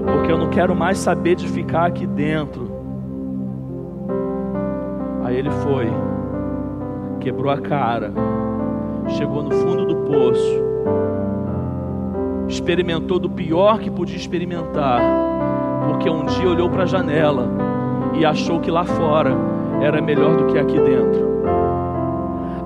porque 0.05 0.32
eu 0.32 0.38
não 0.38 0.49
quero 0.49 0.75
mais 0.75 0.99
saber 0.99 1.36
de 1.36 1.47
ficar 1.47 1.88
aqui 1.88 2.05
dentro. 2.05 2.66
Aí 5.28 5.36
ele 5.36 5.51
foi, 5.51 5.91
quebrou 7.19 7.51
a 7.51 7.57
cara, 7.57 8.13
chegou 9.09 9.43
no 9.43 9.51
fundo 9.51 9.86
do 9.86 9.95
poço, 10.09 10.63
experimentou 12.47 13.19
do 13.19 13.30
pior 13.30 13.78
que 13.78 13.91
podia 13.91 14.15
experimentar, 14.15 15.01
porque 15.86 16.09
um 16.09 16.23
dia 16.23 16.47
olhou 16.47 16.69
para 16.69 16.84
a 16.84 16.86
janela 16.86 17.49
e 18.13 18.25
achou 18.25 18.61
que 18.61 18.71
lá 18.71 18.86
fora 18.86 19.36
era 19.82 20.01
melhor 20.01 20.38
do 20.38 20.45
que 20.45 20.57
aqui 20.57 20.80
dentro. 20.80 21.28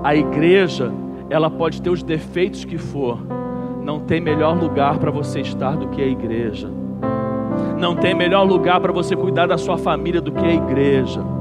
A 0.04 0.14
igreja, 0.14 0.92
ela 1.28 1.50
pode 1.50 1.82
ter 1.82 1.90
os 1.90 2.04
defeitos 2.04 2.64
que 2.64 2.78
for, 2.78 3.18
não 3.82 3.98
tem 3.98 4.20
melhor 4.20 4.56
lugar 4.56 4.98
para 4.98 5.10
você 5.10 5.40
estar 5.40 5.76
do 5.76 5.88
que 5.88 6.00
a 6.00 6.06
igreja. 6.06 6.70
Não 7.76 7.96
tem 7.96 8.14
melhor 8.14 8.44
lugar 8.44 8.78
para 8.78 8.92
você 8.92 9.16
cuidar 9.16 9.48
da 9.48 9.58
sua 9.58 9.76
família 9.76 10.20
do 10.20 10.30
que 10.30 10.46
a 10.46 10.54
igreja. 10.54 11.31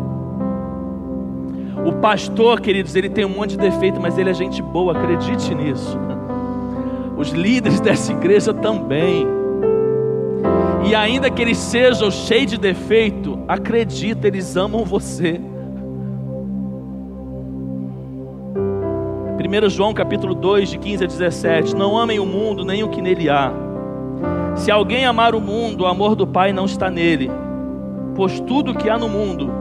O 1.85 1.93
pastor, 1.93 2.61
queridos, 2.61 2.95
ele 2.95 3.09
tem 3.09 3.25
um 3.25 3.29
monte 3.29 3.51
de 3.51 3.57
defeito, 3.57 3.99
mas 3.99 4.17
ele 4.17 4.29
é 4.29 4.33
gente 4.33 4.61
boa, 4.61 4.93
acredite 4.93 5.53
nisso. 5.55 5.97
Os 7.17 7.29
líderes 7.29 7.79
dessa 7.81 8.11
igreja 8.11 8.53
também. 8.53 9.27
E 10.85 10.95
ainda 10.95 11.29
que 11.29 11.41
eles 11.41 11.57
sejam 11.57 12.09
cheios 12.11 12.51
de 12.51 12.57
defeito, 12.57 13.39
acredita, 13.47 14.27
eles 14.27 14.55
amam 14.55 14.83
você. 14.83 15.39
1 19.51 19.69
João 19.69 19.93
capítulo 19.93 20.33
2, 20.33 20.69
de 20.69 20.77
15 20.77 21.03
a 21.03 21.07
17. 21.07 21.75
Não 21.75 21.97
amem 21.97 22.19
o 22.19 22.25
mundo, 22.25 22.63
nem 22.63 22.83
o 22.83 22.89
que 22.89 23.01
nele 23.01 23.29
há. 23.29 23.51
Se 24.55 24.71
alguém 24.71 25.05
amar 25.05 25.35
o 25.35 25.41
mundo, 25.41 25.81
o 25.81 25.87
amor 25.87 26.15
do 26.15 26.25
Pai 26.25 26.53
não 26.53 26.65
está 26.65 26.89
nele. 26.89 27.29
Pois 28.15 28.39
tudo 28.39 28.73
que 28.73 28.89
há 28.89 28.97
no 28.97 29.09
mundo, 29.09 29.51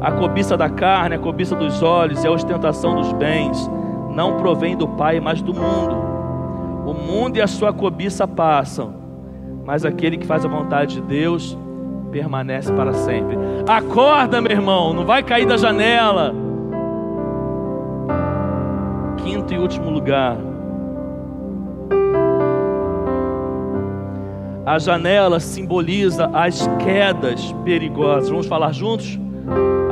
a 0.00 0.12
cobiça 0.12 0.56
da 0.56 0.68
carne, 0.68 1.16
a 1.16 1.18
cobiça 1.18 1.54
dos 1.54 1.82
olhos 1.82 2.22
e 2.22 2.26
a 2.26 2.30
ostentação 2.30 2.94
dos 2.94 3.12
bens 3.12 3.68
não 4.10 4.36
provém 4.36 4.76
do 4.76 4.88
Pai, 4.88 5.20
mas 5.20 5.42
do 5.42 5.52
mundo. 5.54 5.96
O 6.86 6.94
mundo 6.94 7.36
e 7.36 7.42
a 7.42 7.46
sua 7.46 7.72
cobiça 7.72 8.26
passam, 8.26 8.94
mas 9.64 9.84
aquele 9.84 10.16
que 10.16 10.26
faz 10.26 10.44
a 10.44 10.48
vontade 10.48 10.96
de 10.96 11.02
Deus 11.02 11.56
permanece 12.10 12.72
para 12.72 12.92
sempre. 12.94 13.36
Acorda, 13.68 14.40
meu 14.40 14.52
irmão, 14.52 14.92
não 14.92 15.04
vai 15.04 15.22
cair 15.22 15.46
da 15.46 15.56
janela. 15.56 16.34
Quinto 19.18 19.52
e 19.52 19.58
último 19.58 19.90
lugar. 19.90 20.36
A 24.64 24.78
janela 24.78 25.40
simboliza 25.40 26.30
as 26.32 26.66
quedas 26.78 27.52
perigosas. 27.64 28.28
Vamos 28.30 28.46
falar 28.46 28.72
juntos? 28.72 29.18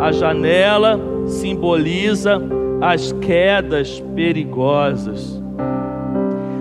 A 0.01 0.13
janela 0.13 1.01
simboliza 1.27 2.41
as 2.81 3.13
quedas 3.13 4.01
perigosas. 4.15 5.43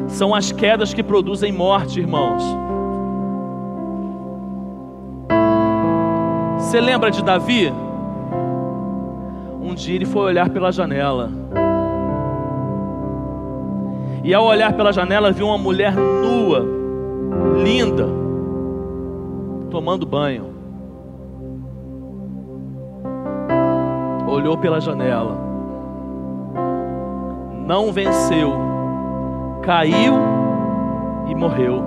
São 0.08 0.34
as 0.34 0.52
quedas 0.52 0.94
que 0.94 1.04
produzem 1.04 1.52
morte, 1.52 2.00
irmãos. 2.00 2.44
Você 6.58 6.80
lembra 6.80 7.12
de 7.12 7.24
Davi? 7.24 7.72
Um 9.62 9.76
dia 9.76 9.96
ele 9.96 10.06
foi 10.06 10.24
olhar 10.24 10.50
pela 10.50 10.72
janela. 10.72 11.30
E 14.24 14.34
ao 14.34 14.46
olhar 14.46 14.74
pela 14.74 14.92
janela, 14.92 15.32
viu 15.32 15.46
uma 15.46 15.58
mulher 15.58 15.94
nua, 15.96 16.66
linda, 17.64 18.08
tomando 19.70 20.06
banho. 20.06 20.55
Olhou 24.46 24.60
pela 24.60 24.80
janela, 24.80 25.36
não 27.66 27.92
venceu, 27.92 28.54
caiu 29.64 30.14
e 31.28 31.34
morreu. 31.34 31.84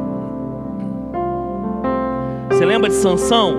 Você 2.50 2.64
lembra 2.64 2.88
de 2.88 2.96
Sansão? 2.96 3.54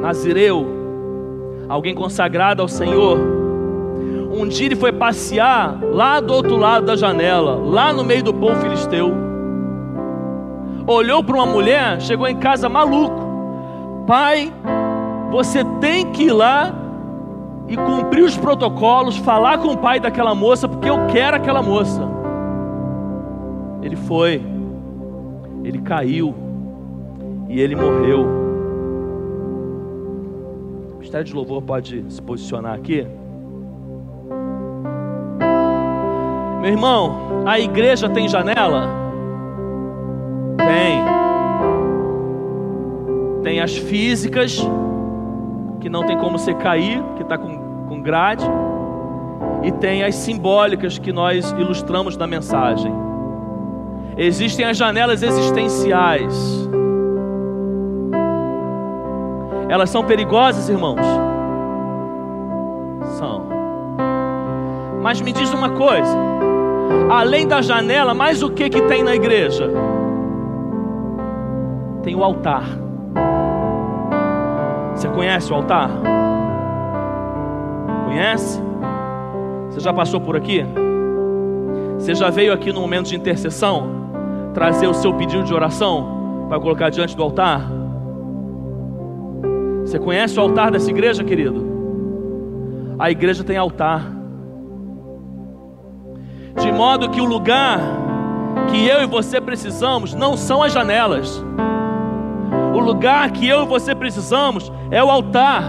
Nazireu, 0.00 0.68
alguém 1.68 1.96
consagrado 1.96 2.62
ao 2.62 2.68
Senhor. 2.68 3.18
Um 4.30 4.46
dia 4.46 4.66
ele 4.66 4.76
foi 4.76 4.92
passear 4.92 5.80
lá 5.82 6.20
do 6.20 6.32
outro 6.32 6.56
lado 6.56 6.86
da 6.86 6.94
janela, 6.94 7.56
lá 7.56 7.92
no 7.92 8.04
meio 8.04 8.22
do 8.22 8.32
povo 8.32 8.54
filisteu. 8.60 9.12
Olhou 10.86 11.24
para 11.24 11.34
uma 11.34 11.46
mulher, 11.46 12.00
chegou 12.00 12.28
em 12.28 12.36
casa 12.36 12.68
maluco. 12.68 13.26
Pai, 14.06 14.52
você 15.30 15.64
tem 15.80 16.10
que 16.12 16.24
ir 16.24 16.32
lá 16.32 16.74
e 17.68 17.76
cumprir 17.76 18.24
os 18.24 18.36
protocolos, 18.36 19.16
falar 19.18 19.58
com 19.58 19.68
o 19.68 19.76
pai 19.76 20.00
daquela 20.00 20.34
moça, 20.34 20.66
porque 20.66 20.88
eu 20.88 21.06
quero 21.06 21.36
aquela 21.36 21.62
moça. 21.62 22.08
Ele 23.82 23.94
foi, 23.94 24.42
ele 25.62 25.78
caiu 25.80 26.34
e 27.48 27.60
ele 27.60 27.76
morreu. 27.76 28.26
O 30.92 30.94
Ministério 30.94 31.26
de 31.26 31.34
Louvor 31.34 31.62
pode 31.62 32.04
se 32.08 32.22
posicionar 32.22 32.74
aqui. 32.74 33.06
Meu 36.60 36.70
irmão, 36.70 37.44
a 37.46 37.60
igreja 37.60 38.08
tem 38.08 38.28
janela? 38.28 38.88
Tem. 40.56 41.04
Tem 43.42 43.60
as 43.60 43.76
físicas 43.76 44.66
que 45.80 45.88
não 45.88 46.04
tem 46.04 46.16
como 46.18 46.38
você 46.38 46.54
cair, 46.54 47.02
que 47.16 47.22
está 47.22 47.38
com, 47.38 47.86
com 47.88 48.00
grade, 48.00 48.44
e 49.62 49.72
tem 49.72 50.02
as 50.02 50.14
simbólicas 50.14 50.98
que 50.98 51.12
nós 51.12 51.50
ilustramos 51.52 52.16
na 52.16 52.26
mensagem. 52.26 52.92
Existem 54.16 54.64
as 54.64 54.76
janelas 54.76 55.22
existenciais. 55.22 56.68
Elas 59.68 59.90
são 59.90 60.02
perigosas, 60.04 60.68
irmãos? 60.68 61.00
São. 63.18 63.46
Mas 65.02 65.20
me 65.20 65.32
diz 65.32 65.52
uma 65.52 65.70
coisa: 65.70 66.16
além 67.10 67.46
da 67.46 67.60
janela, 67.62 68.14
mais 68.14 68.42
o 68.42 68.50
que 68.50 68.68
que 68.68 68.82
tem 68.82 69.02
na 69.02 69.14
igreja? 69.14 69.70
Tem 72.02 72.14
o 72.16 72.24
altar. 72.24 72.87
Você 74.98 75.08
conhece 75.10 75.52
o 75.52 75.54
altar? 75.54 75.88
Conhece? 78.04 78.60
Você 79.70 79.78
já 79.78 79.92
passou 79.92 80.20
por 80.20 80.36
aqui? 80.36 80.66
Você 81.96 82.16
já 82.16 82.30
veio 82.30 82.52
aqui 82.52 82.72
no 82.72 82.80
momento 82.80 83.06
de 83.06 83.14
intercessão 83.14 84.50
trazer 84.52 84.88
o 84.88 84.94
seu 84.94 85.14
pedido 85.14 85.44
de 85.44 85.54
oração 85.54 86.46
para 86.48 86.58
colocar 86.58 86.90
diante 86.90 87.16
do 87.16 87.22
altar? 87.22 87.70
Você 89.82 90.00
conhece 90.00 90.36
o 90.36 90.42
altar 90.42 90.72
dessa 90.72 90.90
igreja, 90.90 91.22
querido? 91.22 91.64
A 92.98 93.08
igreja 93.08 93.44
tem 93.44 93.56
altar. 93.56 94.02
De 96.60 96.72
modo 96.72 97.08
que 97.08 97.20
o 97.20 97.24
lugar 97.24 97.78
que 98.68 98.84
eu 98.84 99.00
e 99.00 99.06
você 99.06 99.40
precisamos 99.40 100.12
não 100.12 100.36
são 100.36 100.60
as 100.60 100.72
janelas. 100.72 101.40
O 102.78 102.80
lugar 102.80 103.32
que 103.32 103.46
eu 103.48 103.64
e 103.64 103.66
você 103.66 103.92
precisamos 103.92 104.70
é 104.88 105.02
o 105.02 105.10
altar. 105.10 105.64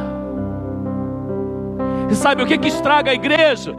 E 2.07 2.13
sabe 2.13 2.43
o 2.43 2.45
que, 2.45 2.55
que 2.55 2.67
estraga 2.67 3.09
a 3.09 3.15
igreja? 3.15 3.75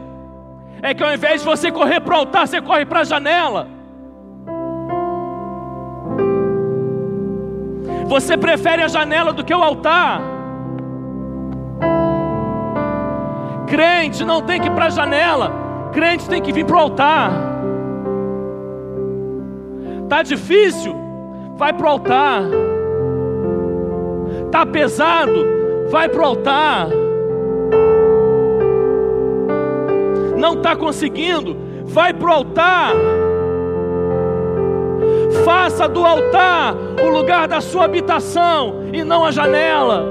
É 0.81 0.93
que 0.93 1.01
ao 1.01 1.13
invés 1.13 1.39
de 1.39 1.47
você 1.47 1.71
correr 1.71 2.01
para 2.01 2.13
o 2.13 2.17
altar, 2.17 2.45
você 2.45 2.61
corre 2.61 2.85
para 2.85 2.99
a 2.99 3.03
janela. 3.05 3.69
Você 8.05 8.35
prefere 8.35 8.83
a 8.83 8.89
janela 8.89 9.31
do 9.31 9.45
que 9.45 9.53
o 9.53 9.63
altar. 9.63 10.21
Crente 13.65 14.25
não 14.25 14.41
tem 14.41 14.59
que 14.59 14.67
ir 14.67 14.71
para 14.71 14.87
a 14.87 14.89
janela, 14.89 15.53
crente 15.93 16.27
tem 16.27 16.41
que 16.41 16.51
vir 16.51 16.65
para 16.65 16.75
o 16.75 16.79
altar. 16.79 17.31
Tá 20.09 20.21
difícil? 20.21 20.93
Vai 21.55 21.71
para 21.71 21.87
o 21.87 21.89
altar. 21.89 22.70
Tá 24.51 24.65
pesado? 24.65 25.45
Vai 25.89 26.09
para 26.09 26.21
o 26.21 26.25
altar. 26.25 26.87
Não 30.37 30.55
está 30.55 30.75
conseguindo? 30.75 31.55
Vai 31.85 32.13
para 32.13 32.29
o 32.29 32.33
altar. 32.33 32.93
Faça 35.45 35.87
do 35.87 36.05
altar 36.05 36.75
o 37.01 37.09
lugar 37.09 37.47
da 37.47 37.61
sua 37.61 37.85
habitação 37.85 38.89
e 38.91 39.03
não 39.03 39.25
a 39.25 39.31
janela. 39.31 40.05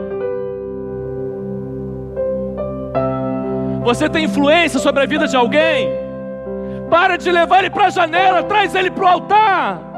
Você 3.83 4.09
tem 4.09 4.25
influência 4.25 4.79
sobre 4.79 5.03
a 5.03 5.07
vida 5.07 5.27
de 5.27 5.37
alguém? 5.37 5.89
Para 6.89 7.17
de 7.17 7.31
levar 7.31 7.61
ele 7.61 7.71
para 7.71 7.87
a 7.87 7.91
janela, 7.91 8.43
traz 8.43 8.75
ele 8.75 8.91
para 8.91 9.05
o 9.05 9.09
altar. 9.09 9.90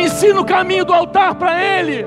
Ensina 0.00 0.40
o 0.40 0.44
caminho 0.44 0.84
do 0.84 0.92
altar 0.92 1.34
para 1.34 1.62
ele. 1.62 2.06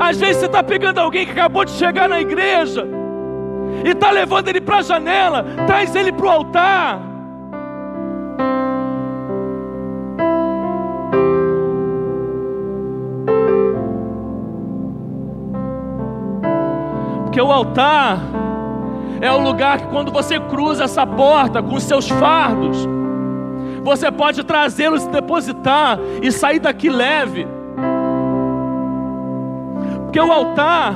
Às 0.00 0.18
vezes 0.18 0.36
você 0.36 0.46
está 0.46 0.62
pegando 0.62 0.98
alguém 0.98 1.24
que 1.24 1.32
acabou 1.32 1.64
de 1.64 1.70
chegar 1.72 2.08
na 2.08 2.20
igreja 2.20 2.86
e 3.84 3.90
está 3.90 4.10
levando 4.10 4.48
ele 4.48 4.60
para 4.60 4.78
a 4.78 4.82
janela, 4.82 5.44
traz 5.66 5.94
ele 5.94 6.12
para 6.12 6.26
o 6.26 6.30
altar. 6.30 7.00
Porque 17.24 17.40
o 17.40 17.52
altar 17.52 18.18
é 19.20 19.30
o 19.30 19.38
lugar 19.38 19.78
que 19.78 19.86
quando 19.88 20.10
você 20.10 20.40
cruza 20.40 20.84
essa 20.84 21.06
porta 21.06 21.62
com 21.62 21.78
seus 21.78 22.08
fardos, 22.08 22.97
você 23.82 24.10
pode 24.10 24.44
trazê-los, 24.44 25.06
depositar 25.06 25.98
e 26.22 26.30
sair 26.30 26.58
daqui 26.58 26.88
leve. 26.88 27.46
Porque 30.04 30.20
o 30.20 30.32
altar 30.32 30.94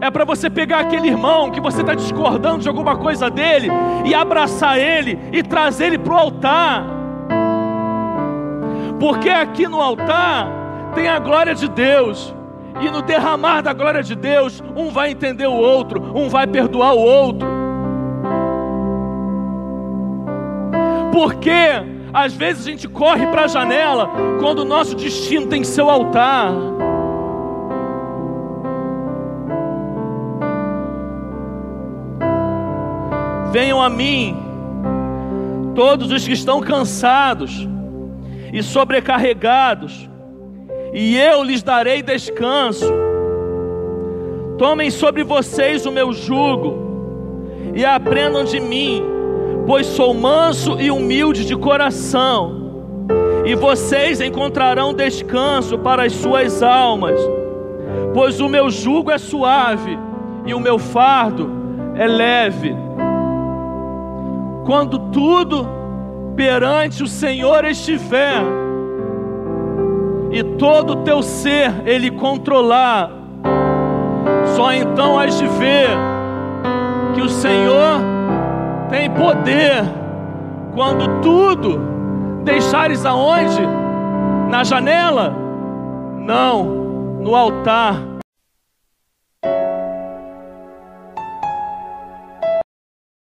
é 0.00 0.10
para 0.10 0.24
você 0.24 0.50
pegar 0.50 0.80
aquele 0.80 1.08
irmão 1.08 1.50
que 1.50 1.60
você 1.60 1.80
está 1.80 1.94
discordando 1.94 2.58
de 2.58 2.68
alguma 2.68 2.96
coisa 2.96 3.30
dele 3.30 3.68
e 4.04 4.14
abraçar 4.14 4.78
ele 4.78 5.18
e 5.32 5.42
trazer 5.42 5.86
ele 5.86 5.98
para 5.98 6.12
o 6.12 6.18
altar. 6.18 6.84
Porque 9.00 9.30
aqui 9.30 9.66
no 9.66 9.80
altar 9.80 10.48
tem 10.94 11.08
a 11.08 11.18
glória 11.18 11.54
de 11.54 11.68
Deus. 11.68 12.34
E 12.80 12.90
no 12.90 13.02
derramar 13.02 13.62
da 13.62 13.72
glória 13.72 14.02
de 14.02 14.14
Deus, 14.14 14.62
um 14.76 14.90
vai 14.90 15.10
entender 15.10 15.46
o 15.46 15.54
outro, 15.54 16.02
um 16.14 16.28
vai 16.28 16.46
perdoar 16.46 16.92
o 16.94 16.98
outro. 16.98 17.48
Porque 21.12 21.93
às 22.14 22.32
vezes 22.32 22.64
a 22.64 22.70
gente 22.70 22.86
corre 22.86 23.26
para 23.26 23.42
a 23.42 23.46
janela 23.48 24.08
quando 24.38 24.60
o 24.60 24.64
nosso 24.64 24.94
destino 24.94 25.48
tem 25.48 25.64
seu 25.64 25.90
altar. 25.90 26.52
Venham 33.50 33.82
a 33.82 33.90
mim, 33.90 34.36
todos 35.74 36.12
os 36.12 36.24
que 36.24 36.32
estão 36.32 36.60
cansados 36.60 37.68
e 38.52 38.62
sobrecarregados, 38.62 40.08
e 40.92 41.16
eu 41.16 41.42
lhes 41.42 41.64
darei 41.64 42.00
descanso. 42.00 42.92
Tomem 44.56 44.88
sobre 44.88 45.24
vocês 45.24 45.84
o 45.84 45.90
meu 45.90 46.12
jugo 46.12 47.72
e 47.74 47.84
aprendam 47.84 48.44
de 48.44 48.60
mim, 48.60 49.13
pois 49.66 49.86
sou 49.86 50.12
manso 50.12 50.80
e 50.80 50.90
humilde 50.90 51.44
de 51.44 51.56
coração, 51.56 52.62
e 53.44 53.54
vocês 53.54 54.20
encontrarão 54.20 54.94
descanso 54.94 55.78
para 55.78 56.04
as 56.04 56.12
suas 56.12 56.62
almas, 56.62 57.18
pois 58.12 58.40
o 58.40 58.48
meu 58.48 58.70
jugo 58.70 59.10
é 59.10 59.18
suave 59.18 59.98
e 60.46 60.54
o 60.54 60.60
meu 60.60 60.78
fardo 60.78 61.50
é 61.94 62.06
leve. 62.06 62.74
Quando 64.64 64.98
tudo 65.10 65.68
perante 66.34 67.02
o 67.02 67.06
Senhor 67.06 67.64
estiver, 67.64 68.42
e 70.30 70.42
todo 70.42 70.94
o 70.94 70.96
teu 70.96 71.22
ser 71.22 71.72
Ele 71.86 72.10
controlar, 72.10 73.10
só 74.56 74.72
então 74.72 75.18
has 75.18 75.38
de 75.38 75.46
ver 75.46 75.90
que 77.14 77.20
o 77.20 77.28
Senhor 77.28 78.14
tem 78.94 79.10
poder 79.10 79.82
quando 80.72 81.20
tudo 81.20 81.80
deixares 82.44 83.04
aonde? 83.04 83.60
Na 84.48 84.62
janela? 84.62 85.34
Não, 86.16 86.62
no 87.20 87.34
altar 87.34 87.96